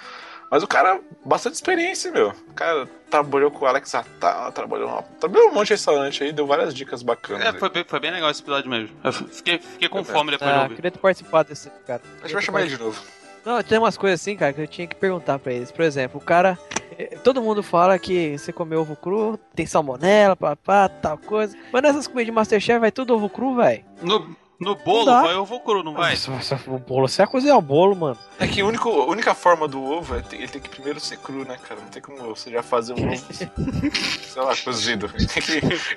[0.52, 2.30] Mas o cara, bastante experiência, meu.
[2.48, 6.48] O cara trabalhou com o Alex Atala, trabalhou, trabalhou um monte de restaurante aí, deu
[6.48, 7.46] várias dicas bacanas.
[7.46, 8.90] É, foi bem, foi bem legal esse episódio mesmo.
[9.04, 10.04] Eu fiquei, fiquei com É.
[10.04, 10.74] fome depois de Ah, ouvir.
[10.76, 12.02] queria ter participado desse cara.
[12.18, 13.00] A gente vai chamar ele de novo.
[13.46, 15.72] Não, tem umas coisas assim, cara, que eu tinha que perguntar pra eles.
[15.72, 16.58] Por exemplo, o cara.
[16.98, 21.58] eh, Todo mundo fala que você comer ovo cru, tem salmonela, papá, tal coisa.
[21.72, 23.84] Mas nessas comidas de Masterchef vai tudo ovo cru, velho.
[24.02, 26.16] No, no bolo, vai ovo cru, não vai?
[26.68, 28.18] O bolo, você vai cozinhar o bolo, mano.
[28.40, 31.00] É que a única, a única forma do ovo é ter- ele tem que primeiro
[31.00, 31.80] ser cru, né, cara?
[31.82, 35.10] Não tem como você já fazer um ovo, sei lá, cozido.
[35.16, 35.52] Ele tem, que,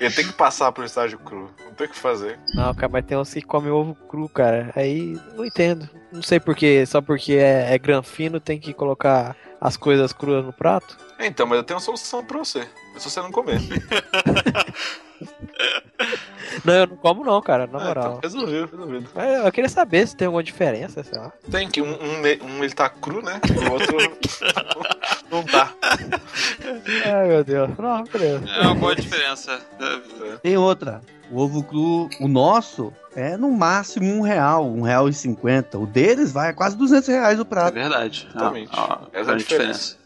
[0.05, 1.51] ele tem que passar pro estágio cru.
[1.65, 2.39] Não tem o que fazer.
[2.55, 4.73] Não, cara, mas tem uns que comem ovo cru, cara.
[4.77, 5.89] Aí não entendo.
[6.13, 10.53] Não sei porquê, só porque é, é granfino tem que colocar as coisas cruas no
[10.53, 10.97] prato.
[11.19, 12.61] É, Então, mas eu tenho uma solução pra você.
[12.95, 13.61] É só você não comer.
[16.65, 18.05] Não, eu não como não, cara, na Ah, moral.
[18.19, 19.09] então, resolvido, resolvido.
[19.15, 21.33] Mas eu queria saber se tem alguma diferença, sei lá.
[21.51, 23.41] Tem que um, um, um ele tá cru, né?
[23.49, 23.97] E o outro
[25.31, 25.73] não tá.
[27.07, 27.71] Ai, meu Deus.
[27.79, 28.45] Não, beleza.
[28.51, 29.61] É uma boa diferença.
[29.81, 31.01] É, Tem outra.
[31.33, 35.79] O ovo cru, o nosso, é no máximo um real, um real e cinquenta.
[35.79, 37.73] O deles vai a quase 200 reais o É prato.
[37.75, 38.29] verdade.
[38.31, 38.71] Exatamente.
[38.73, 39.97] Ah, ah, Essa é a grande diferença.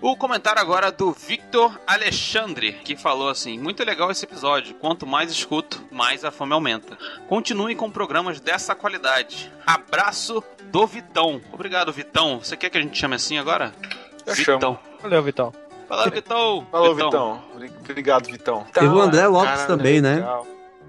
[0.00, 4.74] O comentário agora do Victor Alexandre, que falou assim: Muito legal esse episódio.
[4.74, 6.98] Quanto mais escuto, mais a fome aumenta.
[7.28, 9.52] Continue com programas dessa qualidade.
[9.64, 10.42] Abraço
[10.72, 11.40] do Vitão.
[11.52, 12.40] Obrigado, Vitão.
[12.40, 13.72] Você quer que a gente chame assim agora?
[14.26, 14.60] Eu Vitão.
[14.60, 14.78] chamo.
[15.00, 15.54] Valeu, Vitão.
[15.88, 16.66] Fala, Vitão.
[16.70, 17.42] Falou, Vitão.
[17.88, 18.66] Obrigado, Vitão.
[18.72, 20.16] Teve o André Lopes Cara, também, né?
[20.16, 20.46] legal.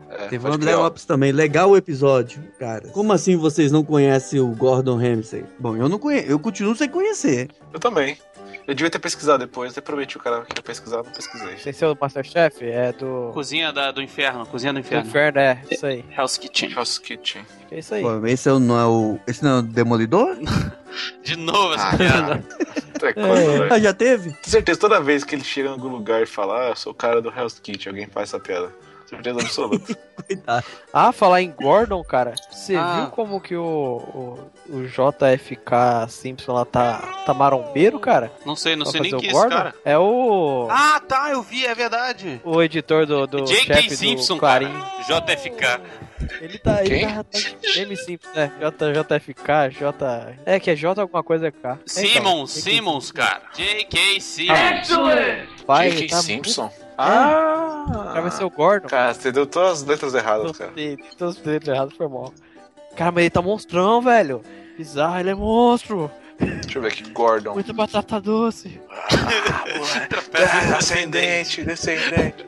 [0.10, 0.76] É, Teve o André.
[0.76, 1.32] Lopes também.
[1.32, 2.88] Legal o episódio, cara.
[2.90, 5.44] Como assim vocês não conhecem o Gordon Ramsay?
[5.60, 7.50] Bom, eu não conheço, eu continuo sem conhecer.
[7.74, 8.18] Eu também.
[8.66, 9.76] Eu devia ter pesquisado depois.
[9.76, 11.58] Eu prometi o cara que ia pesquisar, não pesquisei.
[11.58, 13.32] Sem ser o Masterchef, é do.
[13.34, 14.46] Cozinha da- do inferno.
[14.46, 15.06] Cozinha do do inferno.
[15.10, 16.06] Inferno, é, isso aí.
[16.18, 16.74] Hell's Kitchen.
[16.74, 17.42] House Kitchen.
[17.70, 18.02] É isso aí.
[18.02, 19.20] Pô, esse é o- não é o.
[19.28, 20.38] Esse não é o Demolidor?
[21.24, 22.44] De novo essa Ah, piada.
[23.04, 23.74] É.
[23.74, 24.30] Ah, já teve?
[24.32, 26.92] Tenho certeza, toda vez que ele chega em algum lugar e fala, ah, eu sou
[26.94, 28.70] o cara do Hell's Kitchen, alguém faz essa piada.
[29.16, 29.98] Certeza absoluta.
[30.94, 32.34] Ah, falar em Gordon, cara.
[32.50, 33.02] Você Ah.
[33.02, 33.62] viu como que o,
[34.70, 38.32] o, o JFK Simpson lá tá, tá marombeiro, cara?
[38.46, 39.56] Não sei, não Pra sei nem quem é o esse Gordon?
[39.56, 39.76] cara.
[39.84, 40.68] É o.
[40.72, 42.40] Ah, tá, eu vi, é verdade.
[42.44, 43.74] O editor do, do J.K.
[43.76, 44.72] chefe Simpson, do Clarim.
[44.72, 45.22] cara.
[45.22, 45.82] JFK.
[46.42, 46.86] Ele tá.
[46.86, 47.40] Ele tá, tá
[47.76, 48.52] M Simpson, é.
[48.60, 50.36] J, JFK, J.
[50.46, 51.80] É que é J alguma coisa é K.
[51.86, 53.42] Simmons, Então, Simmons, cara.
[53.56, 54.22] J.K.
[54.22, 54.88] Simmons.
[55.68, 56.08] Vai, J.K.
[56.08, 56.62] tá Simpson?
[56.64, 58.03] muito- Ah!
[58.14, 58.88] O cara vai ser o Gordon.
[58.88, 60.72] Cara, você deu todas as letras erradas, Todos cara.
[61.30, 62.32] os dedos errados foi mal.
[62.96, 64.42] Cara, mas ele tá monstrão, velho.
[64.78, 66.12] Bizarro, ele é monstro.
[66.40, 67.54] Deixa eu ver aqui, Gordon.
[67.54, 68.80] Muita batata doce.
[69.10, 72.46] Ah, ascendente, descendente.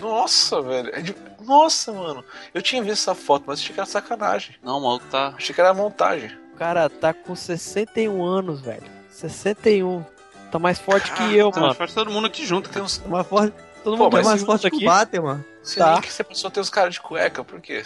[0.00, 0.90] Nossa, velho.
[0.94, 2.24] é de- Nossa, mano.
[2.54, 4.56] Eu tinha visto essa foto, mas achei que era sacanagem.
[4.62, 5.34] Não, maluco tá.
[5.36, 6.30] Achei que era montagem.
[6.54, 8.84] O cara tá com 61 anos, velho.
[9.10, 10.04] 61.
[10.52, 11.74] Tá mais forte que eu, Tá, mano.
[11.74, 12.68] faz todo mundo aqui junto.
[12.68, 12.98] Tem uns.
[13.04, 14.84] Uma forte, Todo Pô, mundo mas é mais forte aqui.
[14.84, 15.44] o Batman.
[15.62, 16.00] Se Tá.
[16.00, 17.82] que você passou a ter os caras de cueca, por quê?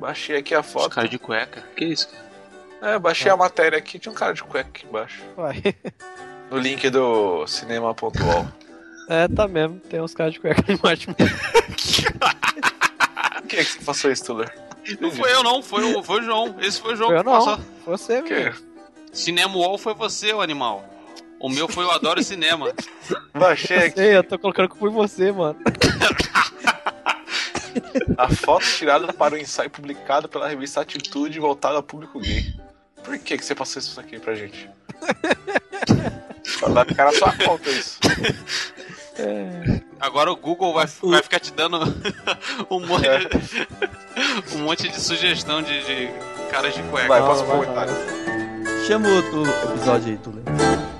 [0.00, 0.94] Baixei aqui a Os foto.
[0.94, 1.62] caras de cueca.
[1.76, 2.94] Que isso, cara?
[2.94, 5.20] É, baixei a matéria aqui, tinha um cara de cueca aqui embaixo.
[5.36, 5.60] Vai.
[6.50, 8.46] No link do cinema.ol.
[9.08, 9.80] É, tá mesmo.
[9.80, 11.08] Tem uns caras de cueca embaixo.
[13.40, 14.54] Por que, que você passou isso, Tuller?
[15.00, 15.62] Não foi eu, não.
[15.62, 16.54] Foi o, foi o João.
[16.60, 17.38] Esse foi o João Foi eu que não.
[17.38, 17.60] passou.
[17.86, 18.34] Você, Por quê?
[18.34, 18.54] velho.
[19.12, 20.84] Cinema Wall foi você, o animal.
[21.42, 22.72] O meu foi o Adoro Cinema.
[23.34, 25.58] Baixei aqui Sei, eu tô colocando que foi você, mano.
[28.16, 32.54] a foto tirada para o ensaio publicado pela revista Atitude voltada ao público gay.
[33.02, 34.70] Por que, que você passou isso aqui pra gente?
[36.68, 37.98] Vai ficar na sua conta isso.
[39.98, 41.80] Agora o Google vai, vai ficar te dando
[42.70, 43.18] um monte, É.
[44.54, 46.08] um monte de sugestão de, de
[46.52, 47.08] caras de cueca.
[47.08, 47.88] Vai, posso vai, comentar.
[48.86, 50.20] Chama o outro episódio aí.
[50.24, 50.91] Vamos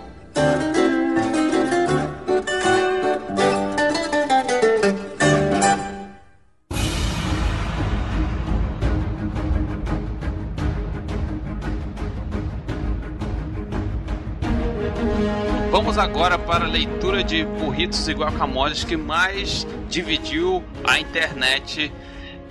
[16.03, 21.93] agora para a leitura de burritos e guacamoles que mais dividiu a internet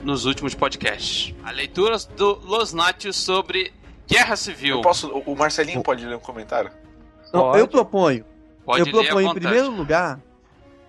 [0.02, 1.36] nos últimos podcasts.
[1.44, 3.74] A leitura do Los Natios sobre
[4.08, 4.78] Guerra Civil.
[4.78, 6.72] Eu posso, o- Marcelinho pode ler um comentário?
[7.34, 7.60] Não, Pode.
[7.60, 8.26] eu proponho.
[8.64, 10.22] Pode eu proponho em primeiro lugar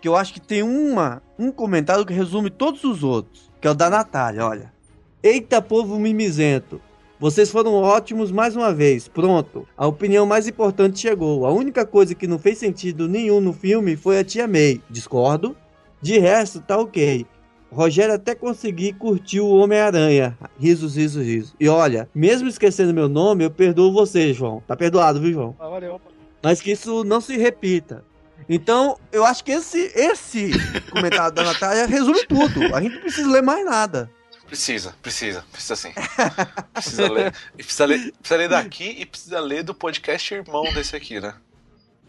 [0.00, 3.70] que eu acho que tem uma, um comentário que resume todos os outros, que é
[3.72, 4.72] o da Natália, olha.
[5.20, 6.80] Eita povo mimizento.
[7.22, 9.06] Vocês foram ótimos mais uma vez.
[9.06, 9.64] Pronto.
[9.76, 11.46] A opinião mais importante chegou.
[11.46, 14.80] A única coisa que não fez sentido nenhum no filme foi a tia May.
[14.90, 15.56] Discordo.
[16.00, 17.24] De resto, tá ok.
[17.70, 20.36] Rogério até consegui curtir o Homem-Aranha.
[20.58, 21.54] Risos, risos, risos.
[21.60, 24.60] E olha, mesmo esquecendo meu nome, eu perdoo você, João.
[24.66, 25.56] Tá perdoado, viu, João?
[25.60, 26.00] Ah, valeu.
[26.42, 28.04] mas que isso não se repita.
[28.48, 30.50] Então, eu acho que esse, esse
[30.90, 32.74] comentário da Natália resume tudo.
[32.74, 34.10] A gente não precisa ler mais nada.
[34.52, 35.94] Precisa, precisa, precisa sim.
[36.74, 37.34] Precisa ler.
[37.54, 41.34] E precisa ler, precisa ler daqui e precisa ler do podcast irmão desse aqui, né?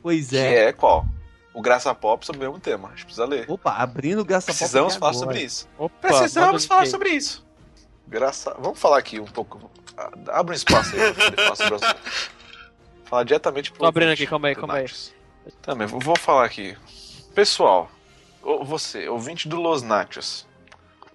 [0.02, 0.66] Pois Que é.
[0.66, 1.06] é qual?
[1.54, 2.90] O Graça Pop sobre o mesmo tema.
[2.90, 3.50] A gente precisa ler.
[3.50, 5.70] Opa, abrindo graça Precisamos falar sobre isso.
[5.78, 7.46] Opa, Precisamos falar o sobre isso.
[8.10, 8.54] Graça...
[8.60, 9.72] Vamos falar aqui um pouco.
[10.28, 12.02] Abre um espaço aí pra falar sobre o assunto.
[13.06, 13.80] Falar diretamente pro.
[13.80, 14.86] Tô abrindo ouvinte aqui, calma aí, calma aí.
[15.62, 16.76] Também, vou- falar aqui.
[17.34, 17.90] Pessoal,
[18.66, 20.46] você, ouvinte do Los Nachos,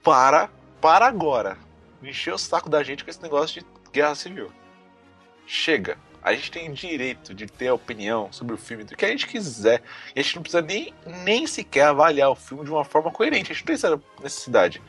[0.03, 0.49] para,
[0.81, 1.57] para agora.
[2.03, 4.51] Encher o saco da gente com esse negócio de guerra civil.
[5.47, 5.99] Chega.
[6.23, 9.83] A gente tem direito de ter opinião sobre o filme do que a gente quiser.
[10.15, 10.93] E a gente não precisa nem,
[11.25, 13.51] nem sequer avaliar o filme de uma forma coerente.
[13.51, 14.83] A gente não tem essa necessidade.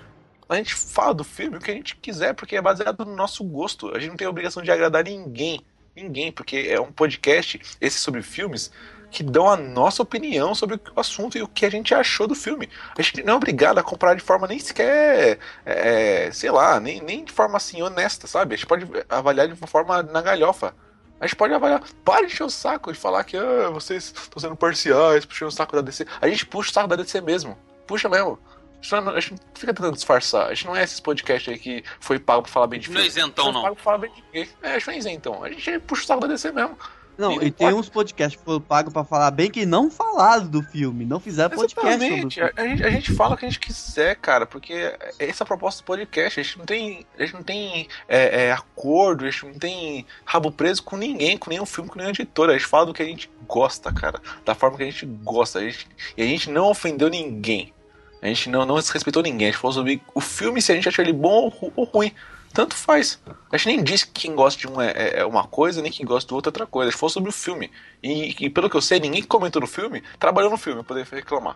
[0.47, 3.43] A gente fala do filme o que a gente quiser, porque é baseado no nosso
[3.43, 3.95] gosto.
[3.95, 5.61] A gente não tem a obrigação de agradar ninguém.
[5.95, 8.71] Ninguém, porque é um podcast, esse sobre filmes,
[9.11, 12.35] que dão a nossa opinião sobre o assunto e o que a gente achou do
[12.35, 12.69] filme.
[12.97, 16.79] A gente não é obrigado a comprar de forma nem sequer, é, é, sei lá,
[16.79, 18.53] nem, nem de forma assim honesta, sabe?
[18.53, 20.73] A gente pode avaliar de uma forma na galhofa.
[21.19, 21.83] A gente pode avaliar.
[22.05, 25.51] Para de encher o saco de falar que ah, vocês estão sendo parciais, puxando o
[25.51, 26.05] saco da DC.
[26.21, 27.57] A gente puxa o saco da DC mesmo.
[27.85, 28.39] Puxa mesmo.
[28.79, 30.47] A gente, não, a gente não fica tentando disfarçar.
[30.47, 33.01] A gente não é esses podcasts aí que foi pago pra falar bem de Não
[33.01, 33.09] é filme.
[33.09, 33.61] isentão, gente não.
[33.63, 34.49] pago pra falar bem de.
[34.61, 35.43] É, a gente não é isentão.
[35.43, 36.77] A gente puxa o saco da DC mesmo.
[37.19, 40.63] Não, e tem uns podcasts que foram pagos pra falar bem que não falaram do
[40.63, 41.03] filme.
[41.03, 42.35] Não fizeram podcast sobre o Exatamente.
[42.35, 42.51] filme.
[42.55, 44.73] A, a gente, a gente fala o que a gente quiser, cara, porque
[45.19, 46.39] essa é a proposta do podcast.
[46.39, 50.05] A gente não tem, a gente não tem é, é, acordo, a gente não tem
[50.23, 52.53] rabo preso com ninguém, com nenhum filme, com nenhuma editora.
[52.53, 54.21] A gente fala do que a gente gosta, cara.
[54.45, 55.59] Da forma que a gente gosta.
[55.59, 57.73] A gente, e a gente não ofendeu ninguém.
[58.21, 59.49] A gente não, não desrespeitou ninguém.
[59.49, 62.13] A gente falou sobre o filme se a gente achou ele bom ou, ou ruim.
[62.53, 63.19] Tanto faz.
[63.51, 65.91] A gente nem disse que quem gosta de um é, é- é uma coisa, nem
[65.91, 66.89] quem gosta do outro é outra coisa.
[66.89, 67.71] A gente falou sobre o filme.
[68.01, 70.95] E, e pelo que eu sei, ninguém que comentou no filme trabalhou no filme pra
[70.95, 71.55] poder reclamar.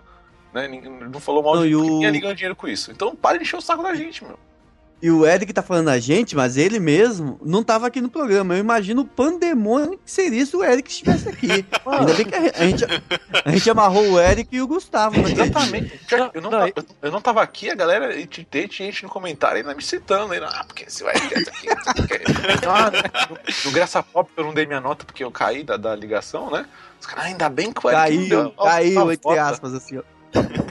[0.53, 0.67] Né?
[0.67, 2.91] Não falou mal Não, de o- ninguém ia ganhando dinheiro com isso.
[2.91, 4.37] Então para de encher o saco da gente, meu.
[5.03, 8.53] E o Eric tá falando a gente, mas ele mesmo não tava aqui no programa.
[8.53, 11.65] Eu imagino o pandemônio que seria se o Eric estivesse aqui.
[11.85, 12.85] Ainda bem que a gente,
[13.43, 15.21] a gente amarrou o Eric e o Gustavo.
[15.21, 15.29] Né?
[15.33, 15.99] Exatamente.
[16.09, 19.09] Não, eu, não não, tava, eu- eu não tava aqui, a galera te- gente no
[19.09, 20.31] comentário ainda me citando.
[20.31, 22.65] Ainda, ah, porque se vai aqui, aqui, aqui.
[22.65, 22.89] Ah,
[23.29, 26.49] no, no Graça Pop eu não dei minha nota porque eu caí da, da ligação,
[26.49, 26.65] né?
[27.01, 29.43] Os caras, ah, ainda bem que o Eric não deu Caiu, caiu, entre volta.
[29.43, 30.03] aspas, assim, ó.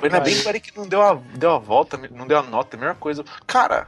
[0.02, 2.78] Ainda bem que o Eric não deu a, deu a volta, não deu a nota,
[2.78, 3.22] a mesma coisa.
[3.46, 3.86] Cara,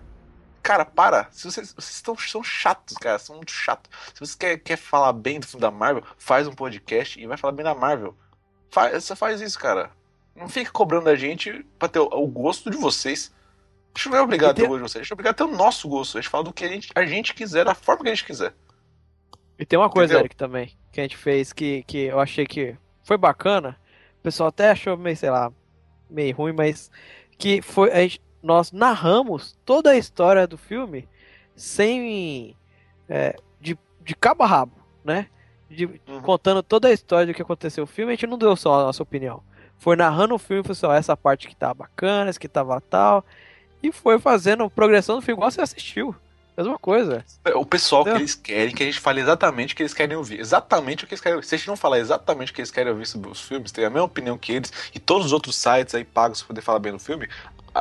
[0.64, 1.28] cara, para.
[1.30, 3.90] Se vocês, vocês tão, são chatos, cara, são muito chatos.
[4.14, 7.36] Se você quer, quer falar bem do filme da Marvel, faz um podcast e vai
[7.36, 8.16] falar bem da Marvel.
[8.70, 9.90] Faz, você faz isso, cara.
[10.34, 13.32] Não fica cobrando a gente pra ter o, o gosto de vocês.
[13.94, 15.34] A gente não é obrigado a ter o gosto de vocês, a gente é obrigado
[15.34, 16.16] a ter o nosso gosto.
[16.16, 18.24] A gente fala do que a gente, a gente quiser, da forma que a gente
[18.24, 18.54] quiser.
[19.58, 20.24] E tem uma coisa, Entendeu?
[20.24, 22.74] Eric, também, que a gente fez que, que eu achei que
[23.04, 23.78] foi bacana.
[24.18, 25.52] O pessoal até achou meio, sei lá,
[26.08, 26.90] meio ruim, mas
[27.38, 31.08] que foi a gente, nós narramos toda a história do filme
[31.56, 32.54] sem
[33.08, 34.72] é, de, de cabo a rabo,
[35.04, 35.26] né?
[35.70, 36.20] De- Uhum.
[36.20, 38.84] Contando toda a história do que aconteceu no filme, a gente não deu só a
[38.84, 39.42] nossa opinião.
[39.78, 42.80] Foi narrando o filme, falou assim, ó, essa parte que tava bacana, essa que tava
[42.82, 43.24] tal.
[43.82, 46.14] E foi fazendo progressão do filme igual você assistiu.
[46.56, 47.24] Mesma coisa.
[47.56, 48.22] O pessoal que Entendeu?
[48.22, 50.38] eles querem, que a gente fale exatamente o que eles querem ouvir.
[50.38, 51.48] Exatamente o que eles querem ouvir.
[51.48, 53.84] Se a gente não falar exatamente o que eles querem ouvir sobre os filmes, tem
[53.84, 56.78] a mesma opinião que eles, e todos os outros sites aí pagos pra poder falar
[56.78, 57.28] bem do filme,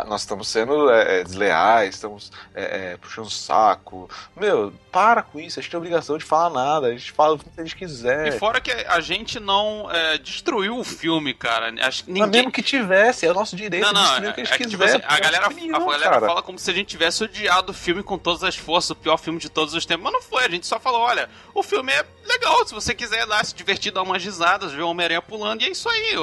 [0.07, 4.09] nós estamos sendo é, é, desleais, estamos é, é, puxando o saco.
[4.35, 7.39] Meu, para com isso, a gente tem obrigação de falar nada, a gente fala o
[7.39, 8.27] que a gente quiser.
[8.27, 11.71] E fora que a gente não é, destruiu o filme, cara.
[11.85, 12.41] Acho que Mas ninguém.
[12.41, 14.47] mesmo que tivesse, é o nosso direito Não, de não, destruir o que a é,
[14.47, 14.95] gente tipo quiser.
[14.97, 16.27] assim, a galera, opinião, a galera cara.
[16.27, 19.17] fala como se a gente tivesse odiado o filme com todas as forças, o pior
[19.17, 20.03] filme de todos os tempos.
[20.03, 23.21] Mas não foi, a gente só falou: olha, o filme é legal, se você quiser
[23.21, 26.15] ir lá se divertir, dar umas risadas, ver o Homem-Aranha pulando, e é isso aí.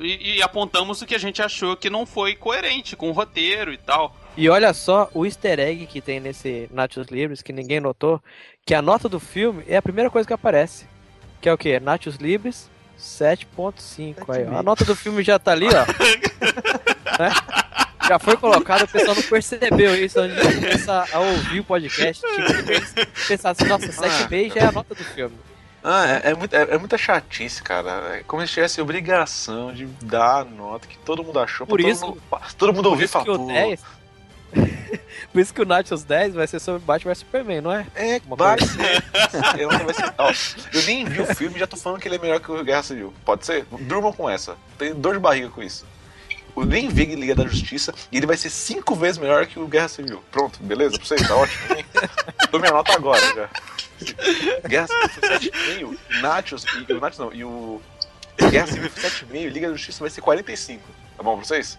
[0.00, 2.55] E, e apontamos o que a gente achou que não foi coerente
[2.96, 4.14] com o roteiro e tal.
[4.36, 8.22] E olha só o easter egg que tem nesse Nachos Libres, que ninguém notou,
[8.64, 10.86] que a nota do filme é a primeira coisa que aparece.
[11.40, 11.80] Que é o quê?
[11.80, 14.34] Nachos Libres 7.5.
[14.34, 14.58] Aí, ó.
[14.58, 15.86] A nota do filme já tá ali, ó.
[17.18, 17.30] Né?
[18.06, 22.22] Já foi colocado, o pessoal não percebeu isso antes de começar a ouvir o podcast.
[22.22, 22.92] Tipo, eles
[23.26, 23.86] pensaram assim, nossa,
[24.28, 25.34] 7,5 já é a nota do filme.
[25.88, 28.16] Ah, é, é, muita, é, é muita chatice, cara.
[28.16, 31.64] É como se tivesse obrigação de dar a nota que todo mundo achou.
[31.64, 32.22] Por isso- todo mundo,
[32.58, 33.80] todo mundo Por ouvir isso falar, que o "Pô, 10...
[35.32, 37.86] Por isso que o Nachos 10 vai ser sobre Batman vs Superman, não é?
[37.94, 39.04] É, Uma vai coisa ser.
[39.60, 40.30] Eu, não vai ser- ó,
[40.72, 42.64] eu nem vi o filme e já tô falando que ele é melhor que o
[42.64, 43.12] Guerra Civil.
[43.24, 43.64] Pode ser?
[43.80, 44.56] Durmam com essa.
[44.78, 45.84] Tem dor de barriga com isso.
[46.56, 49.66] Eu nem vi Liga da Justiça e ele vai ser cinco vezes melhor que o
[49.66, 50.22] Guerra Civil.
[50.32, 50.96] Pronto, beleza?
[50.96, 51.62] Pra vocês, tá ótimo.
[52.50, 53.48] Dou minha nota agora já.
[54.68, 57.82] Guerra Civil foi 7,5, Nachos e o Nachos não, e o
[58.50, 60.82] Guerra Civil foi 7,5, Liga da Justiça vai ser 45.
[61.16, 61.78] Tá bom pra vocês?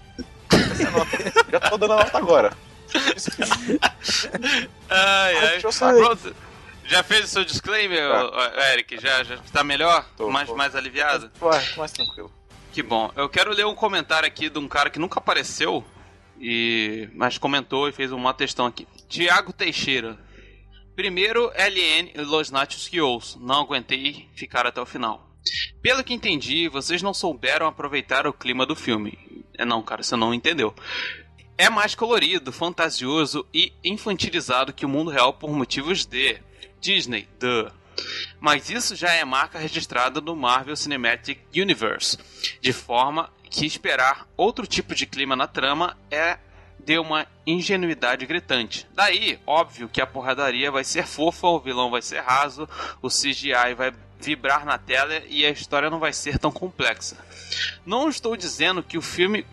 [0.50, 1.52] É.
[1.52, 2.54] Já tô dando a nota agora.
[4.90, 5.60] Ai, ai.
[5.62, 6.36] Pronto.
[6.86, 8.72] Já fez o seu disclaimer, Tá.
[8.74, 8.98] Eric?
[9.00, 10.06] Já, já tá melhor?
[10.16, 10.56] Tô, mais, tô.
[10.56, 11.30] mais aliviado?
[11.40, 12.32] Vai, mais tranquilo.
[12.72, 13.12] Que bom.
[13.16, 15.84] Eu quero ler um comentário aqui de um cara que nunca apareceu,
[16.40, 18.88] e mas comentou e fez uma textão aqui.
[19.10, 20.18] Tiago Teixeira.
[20.98, 23.40] Primeiro, LN Los Nachos que ouço.
[23.40, 25.30] Não aguentei ficar até o final.
[25.80, 29.16] Pelo que entendi, vocês não souberam aproveitar o clima do filme.
[29.56, 30.74] É não, cara, você não entendeu.
[31.56, 36.40] É mais colorido, fantasioso e infantilizado que o mundo real por motivos de
[36.82, 37.72] Disney, duh.
[38.40, 42.18] Mas isso já é marca registrada no Marvel Cinematic Universe,
[42.60, 46.40] de forma que esperar outro tipo de clima na trama é
[46.88, 48.88] de uma ingenuidade gritante.
[48.94, 52.68] Daí, óbvio que a porradaria vai ser fofa, o vilão vai ser raso,
[53.02, 57.18] o CGI vai vibrar na tela e a história não vai ser tão complexa.
[57.86, 59.46] Não estou dizendo que o filme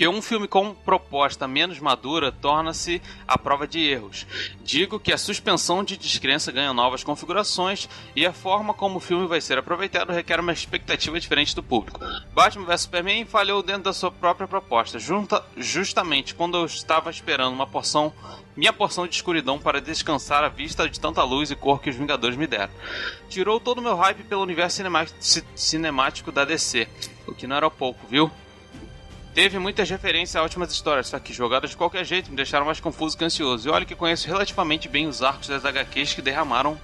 [0.00, 4.26] que um filme com proposta menos madura torna-se a prova de erros.
[4.64, 7.86] Digo que a suspensão de descrença ganha novas configurações
[8.16, 12.00] e a forma como o filme vai ser aproveitado requer uma expectativa diferente do público.
[12.32, 17.52] Batman vs Superman falhou dentro da sua própria proposta, junta, justamente quando eu estava esperando
[17.52, 18.10] uma porção,
[18.56, 21.96] minha porção de escuridão para descansar a vista de tanta luz e cor que os
[21.96, 22.72] Vingadores me deram.
[23.28, 24.82] Tirou todo o meu hype pelo universo
[25.54, 26.88] cinemático da DC,
[27.26, 28.30] o que não era pouco, viu?
[29.34, 32.80] Teve muitas referências a ótimas histórias, só que jogadas de qualquer jeito me deixaram mais
[32.80, 33.68] confuso que ansioso.
[33.68, 36.78] E olha que conheço relativamente bem os arcos das HQs que derramaram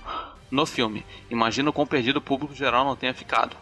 [0.48, 1.04] no filme.
[1.28, 3.56] Imagino quão perdido o público geral não tenha ficado.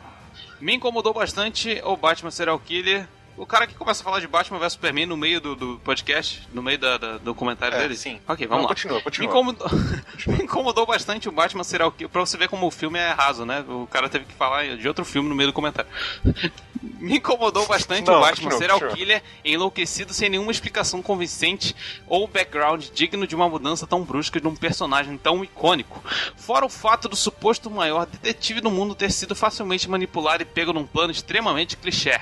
[0.60, 4.58] Me incomodou bastante o Batman Serial Killer o cara que começa a falar de Batman
[4.58, 7.96] vs Superman no meio do, do podcast, no meio da, da- do comentário É, dele?
[7.96, 8.20] sim.
[8.28, 8.74] Ok, vamos Não, lá.
[8.74, 9.30] Continua, Me continua.
[9.30, 9.68] incomodou,
[10.26, 12.08] me incomodou bastante o Batman serial killer.
[12.10, 13.64] Pra você ver como o filme é raso, né?
[13.68, 15.90] O cara teve que falar de outro filme no meio do comentário.
[17.00, 18.96] Me incomodou bastante Não, o Batman continua, serial continua.
[18.96, 21.74] killer enlouquecido sem nenhuma explicação convincente
[22.06, 26.02] ou background digno de uma mudança tão brusca de um personagem tão icônico.
[26.36, 30.72] Fora o fato do suposto maior detetive do mundo ter sido facilmente manipulado e pego
[30.72, 32.20] num plano extremamente clichê.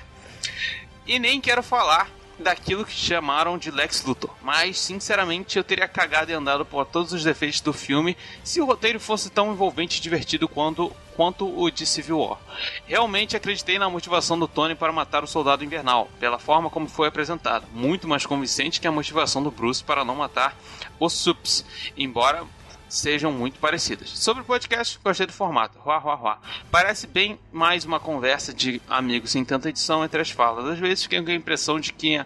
[1.07, 4.31] E nem quero falar daquilo que chamaram de Lex Luthor.
[4.43, 8.65] Mas, sinceramente, eu teria cagado e andado por todos os defeitos do filme se o
[8.65, 12.39] roteiro fosse tão envolvente e divertido quanto, quanto o de Civil War.
[12.87, 17.09] Realmente acreditei na motivação do Tony para matar o Soldado Invernal, pela forma como foi
[17.09, 17.67] apresentada.
[17.73, 20.57] Muito mais convincente que a motivação do Bruce para não matar
[20.99, 21.65] os Sups,
[21.97, 22.45] embora
[22.93, 24.11] sejam muito parecidas.
[24.11, 25.79] Sobre o podcast, gostei do formato.
[25.79, 26.39] Ruá, ruá, ruá.
[26.71, 30.67] Parece bem mais uma conversa de amigos sem tanta edição entre as falas.
[30.67, 32.23] Às vezes fiquei com a impressão de que,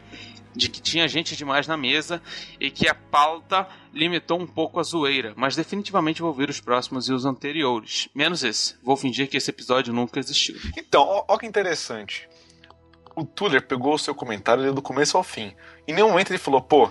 [0.54, 2.20] de que tinha gente demais na mesa
[2.58, 7.08] e que a pauta limitou um pouco a zoeira, mas definitivamente vou ver os próximos
[7.08, 8.08] e os anteriores.
[8.12, 8.76] Menos esse.
[8.82, 10.56] Vou fingir que esse episódio nunca existiu.
[10.76, 12.28] Então, ó que interessante.
[13.14, 15.54] O Tuller pegou o seu comentário do começo ao fim.
[15.86, 16.90] Em nenhum momento ele falou, pô,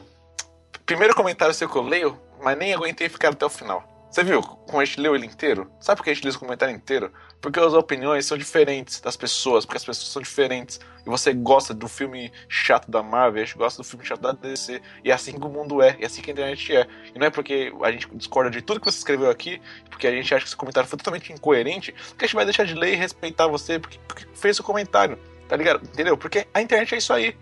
[0.86, 3.84] primeiro comentário seu que eu leio, mas nem aguentei ficar até o final.
[4.08, 5.70] Você viu como a gente leu ele inteiro?
[5.80, 7.12] Sabe por que a gente leu esse comentário inteiro?
[7.42, 10.80] Porque as opiniões são diferentes das pessoas, porque as pessoas são diferentes.
[11.04, 14.32] E você gosta do filme chato da Marvel, a gente gosta do filme chato da
[14.32, 14.80] DC.
[15.04, 16.88] E é assim que o mundo é, e é assim que a internet é.
[17.16, 20.12] E não é porque a gente discorda de tudo que você escreveu aqui, porque a
[20.12, 22.94] gente acha que esse comentário foi totalmente incoerente, que a gente vai deixar de ler
[22.94, 25.18] e respeitar você porque, porque fez o comentário.
[25.50, 25.84] Tá ligado?
[25.84, 26.16] Entendeu?
[26.16, 27.36] Porque a internet é isso aí.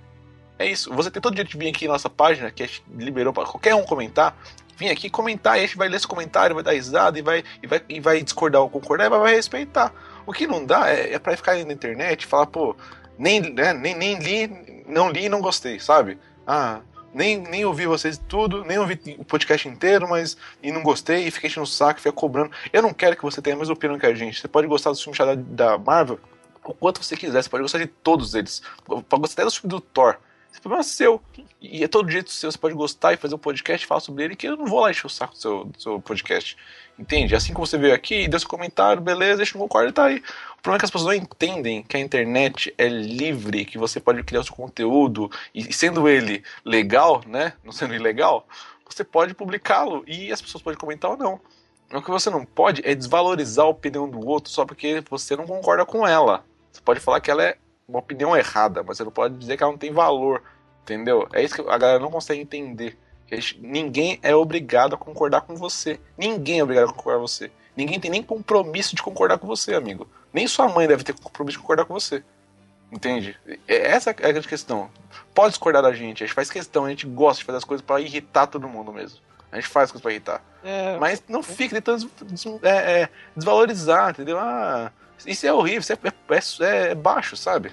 [0.58, 0.94] É isso.
[0.94, 3.46] Você tem todo dia de vir aqui na nossa página, que a gente liberou para
[3.46, 4.38] qualquer um comentar.
[4.76, 7.44] Vir aqui comentar, e a gente vai ler esse comentário, vai dar risada e vai,
[7.62, 9.94] e vai, e vai discordar ou concordar e vai, respeitar.
[10.26, 12.76] O que não dá é, é pra ficar na internet e falar, pô,
[13.18, 16.18] nem, né, nem, nem li, não li e não gostei, sabe?
[16.48, 16.82] Ah,
[17.14, 21.32] nem, nem ouvi vocês tudo, nem ouvi o podcast inteiro, mas e não gostei, e
[21.32, 22.52] fiquei enchendo o saco, fiquei cobrando.
[22.72, 24.42] Eu não quero que você tenha a mesma opinião que a gente.
[24.42, 26.20] Você pode gostar do filme da, da Marvel
[26.64, 28.62] o quanto você quiser, você pode gostar de todos eles.
[28.86, 30.18] Pode gostar até do filme do Thor.
[30.54, 31.20] Esse problema é seu.
[31.60, 32.52] E é todo jeito seu.
[32.52, 34.82] Você pode gostar e fazer um podcast e falar sobre ele, que eu não vou
[34.82, 36.56] lá encher o saco do seu, do seu podcast.
[36.98, 37.36] Entende?
[37.36, 40.18] Assim como você veio aqui, deu seu comentário, beleza, deixa um concordo e tá aí.
[40.18, 44.00] O problema é que as pessoas não entendem que a internet é livre, que você
[44.00, 47.54] pode criar o seu conteúdo, e sendo ele legal, né?
[47.64, 48.48] Não sendo ilegal,
[48.88, 51.42] você pode publicá-lo e as pessoas podem comentar ou não.
[51.92, 55.48] O que você não pode é desvalorizar a opinião do outro só porque você não
[55.48, 56.46] concorda com ela.
[56.72, 57.58] Você pode falar que ela é
[57.88, 60.42] uma opinião errada, mas você não pode dizer que ela não tem valor.
[60.84, 61.28] Entendeu?
[61.34, 62.98] É isso que a galera não consegue entender.
[63.32, 66.00] Gente- ninguém é obrigado a concordar com você.
[66.18, 67.52] Ninguém é obrigado a concordar com você.
[67.76, 70.08] Ninguém tem nem compromisso de concordar com você, amigo.
[70.32, 72.24] Nem sua mãe deve ter compromisso de concordar com você.
[72.92, 73.36] Entende?
[73.68, 74.90] É- Essa é a grande questão.
[75.34, 77.84] Pode discordar da gente, a gente faz questão, a gente gosta de fazer as coisas
[77.86, 79.20] pra irritar todo mundo mesmo.
[79.52, 80.42] A gente faz as coisas pra irritar.
[80.64, 82.10] É, Mas não fique tentando
[82.62, 84.38] é, é, desvalorizar, entendeu?
[84.40, 84.92] Ah,
[85.26, 85.98] isso é horrível, isso é,
[86.70, 87.72] é- é baixo, sabe?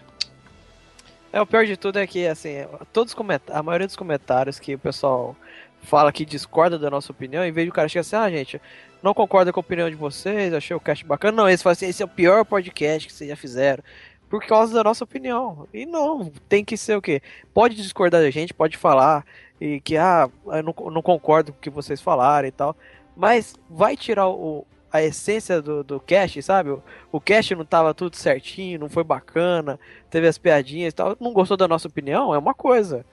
[1.32, 3.14] É, o pior de tudo é que, assim, todos
[3.48, 5.36] a maioria dos comentários que o pessoal
[5.82, 8.60] fala que discorda da nossa opinião, em vez de o cara chegar assim, ah, gente,
[9.02, 11.36] não concordo com a opinião de vocês, achei o cast bacana.
[11.36, 13.82] Não, eles falam assim, esse é o pior podcast que vocês já fizeram.
[14.28, 15.66] Por causa da nossa opinião.
[15.72, 17.22] E não, tem que ser o quê?
[17.54, 19.24] Pode discordar da gente, pode falar,
[19.60, 22.76] e que, ah, eu não, não concordo com o que vocês falaram e tal.
[23.16, 26.70] Mas vai tirar o, a essência do, do cast, sabe?
[26.70, 26.82] O,
[27.12, 29.78] o cast não tava tudo certinho, não foi bacana,
[30.10, 31.16] teve as piadinhas e tal.
[31.20, 32.34] Não gostou da nossa opinião?
[32.34, 33.04] É uma coisa.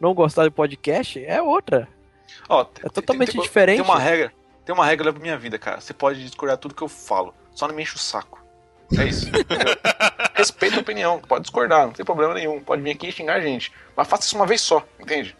[0.00, 1.88] Não gostar do podcast é outra.
[2.48, 3.76] Ó, É totalmente tem, diferente.
[3.76, 4.32] Tem uma regra,
[4.64, 5.80] tem uma regra pra minha vida, cara.
[5.80, 8.42] Você pode discordar tudo que eu falo, só não me enche o saco.
[8.98, 9.26] É isso.
[10.34, 12.60] Respeita a opinião, pode discordar, não tem problema nenhum.
[12.60, 13.72] Pode vir aqui e xingar a gente.
[13.96, 15.36] Mas faça isso uma vez só, entende?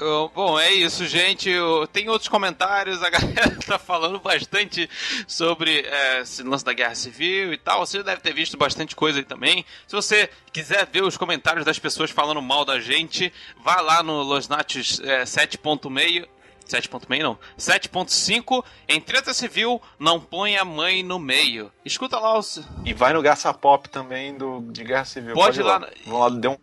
[0.00, 1.48] Eu- Bom, é isso, gente.
[1.48, 4.88] Eu- Tem outros comentários, a galera tá falando bastante
[5.26, 7.86] sobre é, esse lance da guerra civil e tal.
[7.86, 9.64] Você deve ter visto bastante coisa aí também.
[9.86, 14.22] Se você quiser ver os comentários das pessoas falando mal da gente, vá lá no
[14.22, 16.26] Los Natos é, 7.6.
[16.66, 21.70] 7.6 não, 7.5 em treta civil, não põe a mãe no meio.
[21.84, 25.34] Escuta lá os, E vai no Graça Pop também do, de Guerra Civil.
[25.34, 25.76] Pode ir ir lá.
[25.76, 25.88] lá.
[26.06, 26.56] Vão lá, dê um,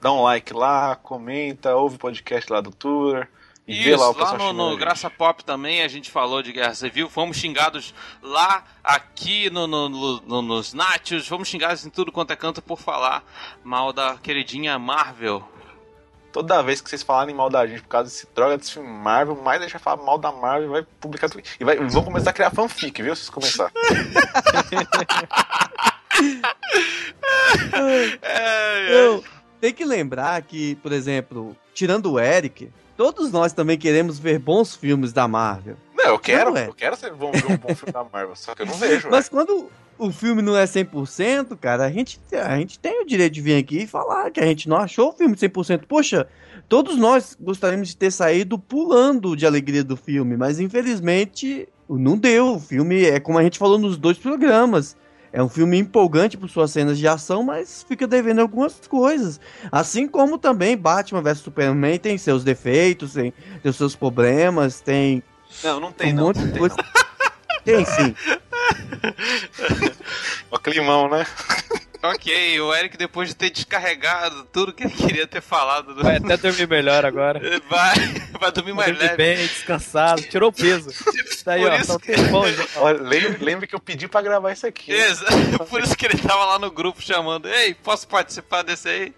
[0.00, 3.26] dá um like lá, comenta, ouve o podcast lá do Tour.
[3.66, 4.76] E vê Isso, lá lá, o pessoal no, no.
[4.78, 7.92] Graça Pop também a gente falou de guerra civil, fomos xingados
[8.22, 12.62] lá, aqui no, no- no- no- nos Natios, fomos xingados em tudo quanto é canto
[12.62, 13.22] por falar
[13.62, 15.46] mal da queridinha Marvel.
[16.32, 19.34] Toda vez que vocês falarem mal da gente por causa desse droga desse filme Marvel,
[19.36, 21.42] mais deixa falar mal da Marvel, vai publicar tudo.
[21.60, 23.14] E vai, vão começar a criar fanfic, viu?
[23.16, 23.70] Se vocês começar.
[27.72, 29.04] É, é.
[29.06, 29.24] Eu,
[29.72, 35.12] que lembrar que, por exemplo, tirando o Eric, todos nós também queremos ver bons filmes
[35.12, 35.76] da Marvel.
[35.96, 36.66] Não, eu quero, Não é.
[36.68, 39.08] eu quero ser bom, ver um bom filme da Marvel, só que eu não vejo.
[39.10, 43.34] Mas quando o filme não é 100%, cara, a gente, a gente tem o direito
[43.34, 45.82] de vir aqui e falar que a gente não achou o filme 100%.
[45.88, 46.28] Poxa,
[46.68, 52.54] todos nós gostaríamos de ter saído pulando de alegria do filme, mas infelizmente não deu.
[52.54, 54.96] O filme é como a gente falou nos dois programas.
[55.32, 59.40] É um filme empolgante por suas cenas de ação, mas fica devendo algumas coisas.
[59.70, 65.22] Assim como também Batman vs Superman tem seus defeitos, tem, tem seus problemas, tem
[65.62, 66.24] Não, não tem um não.
[66.24, 66.68] monte não de tem.
[67.64, 68.14] Tem sim.
[68.26, 68.38] não.
[70.50, 71.26] Ó, climão, né?
[72.00, 76.02] Ok, o Eric, depois de ter descarregado tudo que ele queria ter falado, do...
[76.04, 77.40] Vai até dormir melhor agora.
[77.68, 77.94] vai,
[78.38, 79.16] vai dormir mais Dormir leve.
[79.16, 80.90] bem, descansado, tirou o peso.
[81.44, 82.12] Daí, Por ó, isso tá.
[82.80, 84.92] Olha, lembre, lembre que eu pedi pra gravar isso aqui.
[84.92, 85.26] Exa-
[85.68, 89.14] Por isso que ele tava lá no grupo chamando, ei, posso participar desse aí?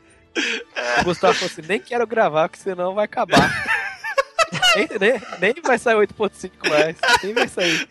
[1.00, 3.50] O Gustavo falou assim: nem quero gravar, porque senão vai acabar.
[4.76, 6.96] Nem, nem, nem vai sair 8.5 mais.
[7.22, 7.88] Nem vai sair.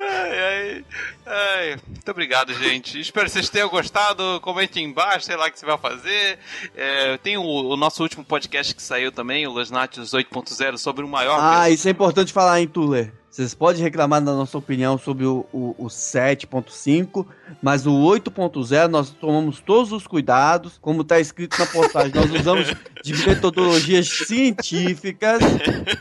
[0.00, 0.84] Ai, ai,
[1.26, 1.76] ai.
[1.86, 3.00] Muito obrigado, gente.
[3.00, 4.40] Espero que vocês tenham gostado.
[4.40, 6.38] Comente embaixo, sei lá o que você vai fazer.
[6.76, 11.04] É, tem o, o nosso último podcast que saiu também, o Los Natios 8.0, sobre
[11.04, 11.38] o maior.
[11.40, 13.12] Ah, isso é importante falar, hein, Tuller?
[13.38, 17.24] Vocês podem reclamar da nossa opinião sobre o, o, o 7.5,
[17.62, 22.12] mas o 8.0 nós tomamos todos os cuidados, como está escrito na postagem.
[22.12, 22.74] Nós usamos
[23.04, 25.38] de metodologias científicas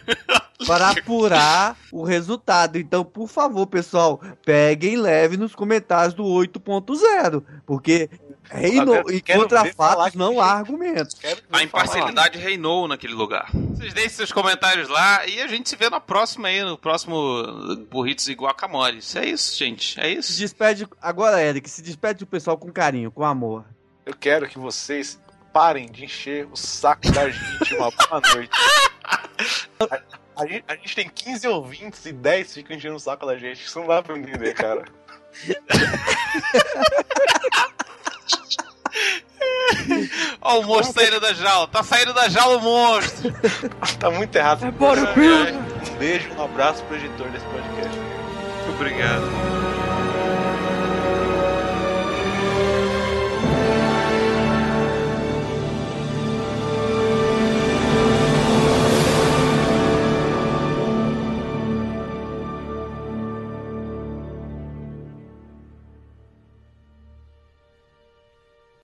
[0.65, 2.79] para apurar o resultado.
[2.79, 8.09] Então, por favor, pessoal, peguem leve nos comentários do 8.0, porque
[8.49, 11.15] reinou, e contra fatos que não há argumentos.
[11.15, 13.49] Quero A imparcialidade reinou naquele lugar.
[13.53, 17.75] Vocês deixem seus comentários lá e a gente se vê na próxima aí, no próximo
[17.89, 18.99] Burritos e Guacamole.
[18.99, 19.99] Isso é isso, gente.
[19.99, 20.39] É Se isso.
[20.39, 23.65] despede agora, Eric, se despede do pessoal com carinho, com amor.
[24.05, 25.19] Eu quero que vocês
[25.53, 28.51] parem de encher o saco da gente uma boa noite.
[29.03, 29.21] A,
[30.37, 30.63] a gente.
[30.67, 33.65] a gente tem 15 ouvintes e 10 ficam enchendo o saco da gente.
[33.65, 34.85] Isso não dá pra entender, cara.
[40.41, 41.67] Ó, o monstro saindo da jaula.
[41.67, 43.33] Tá saindo da jaula o monstro.
[43.99, 44.65] Tá muito errado.
[44.65, 45.01] É bora.
[45.01, 47.99] Um beijo, um abraço pro editor desse podcast.
[48.69, 49.76] Obrigado.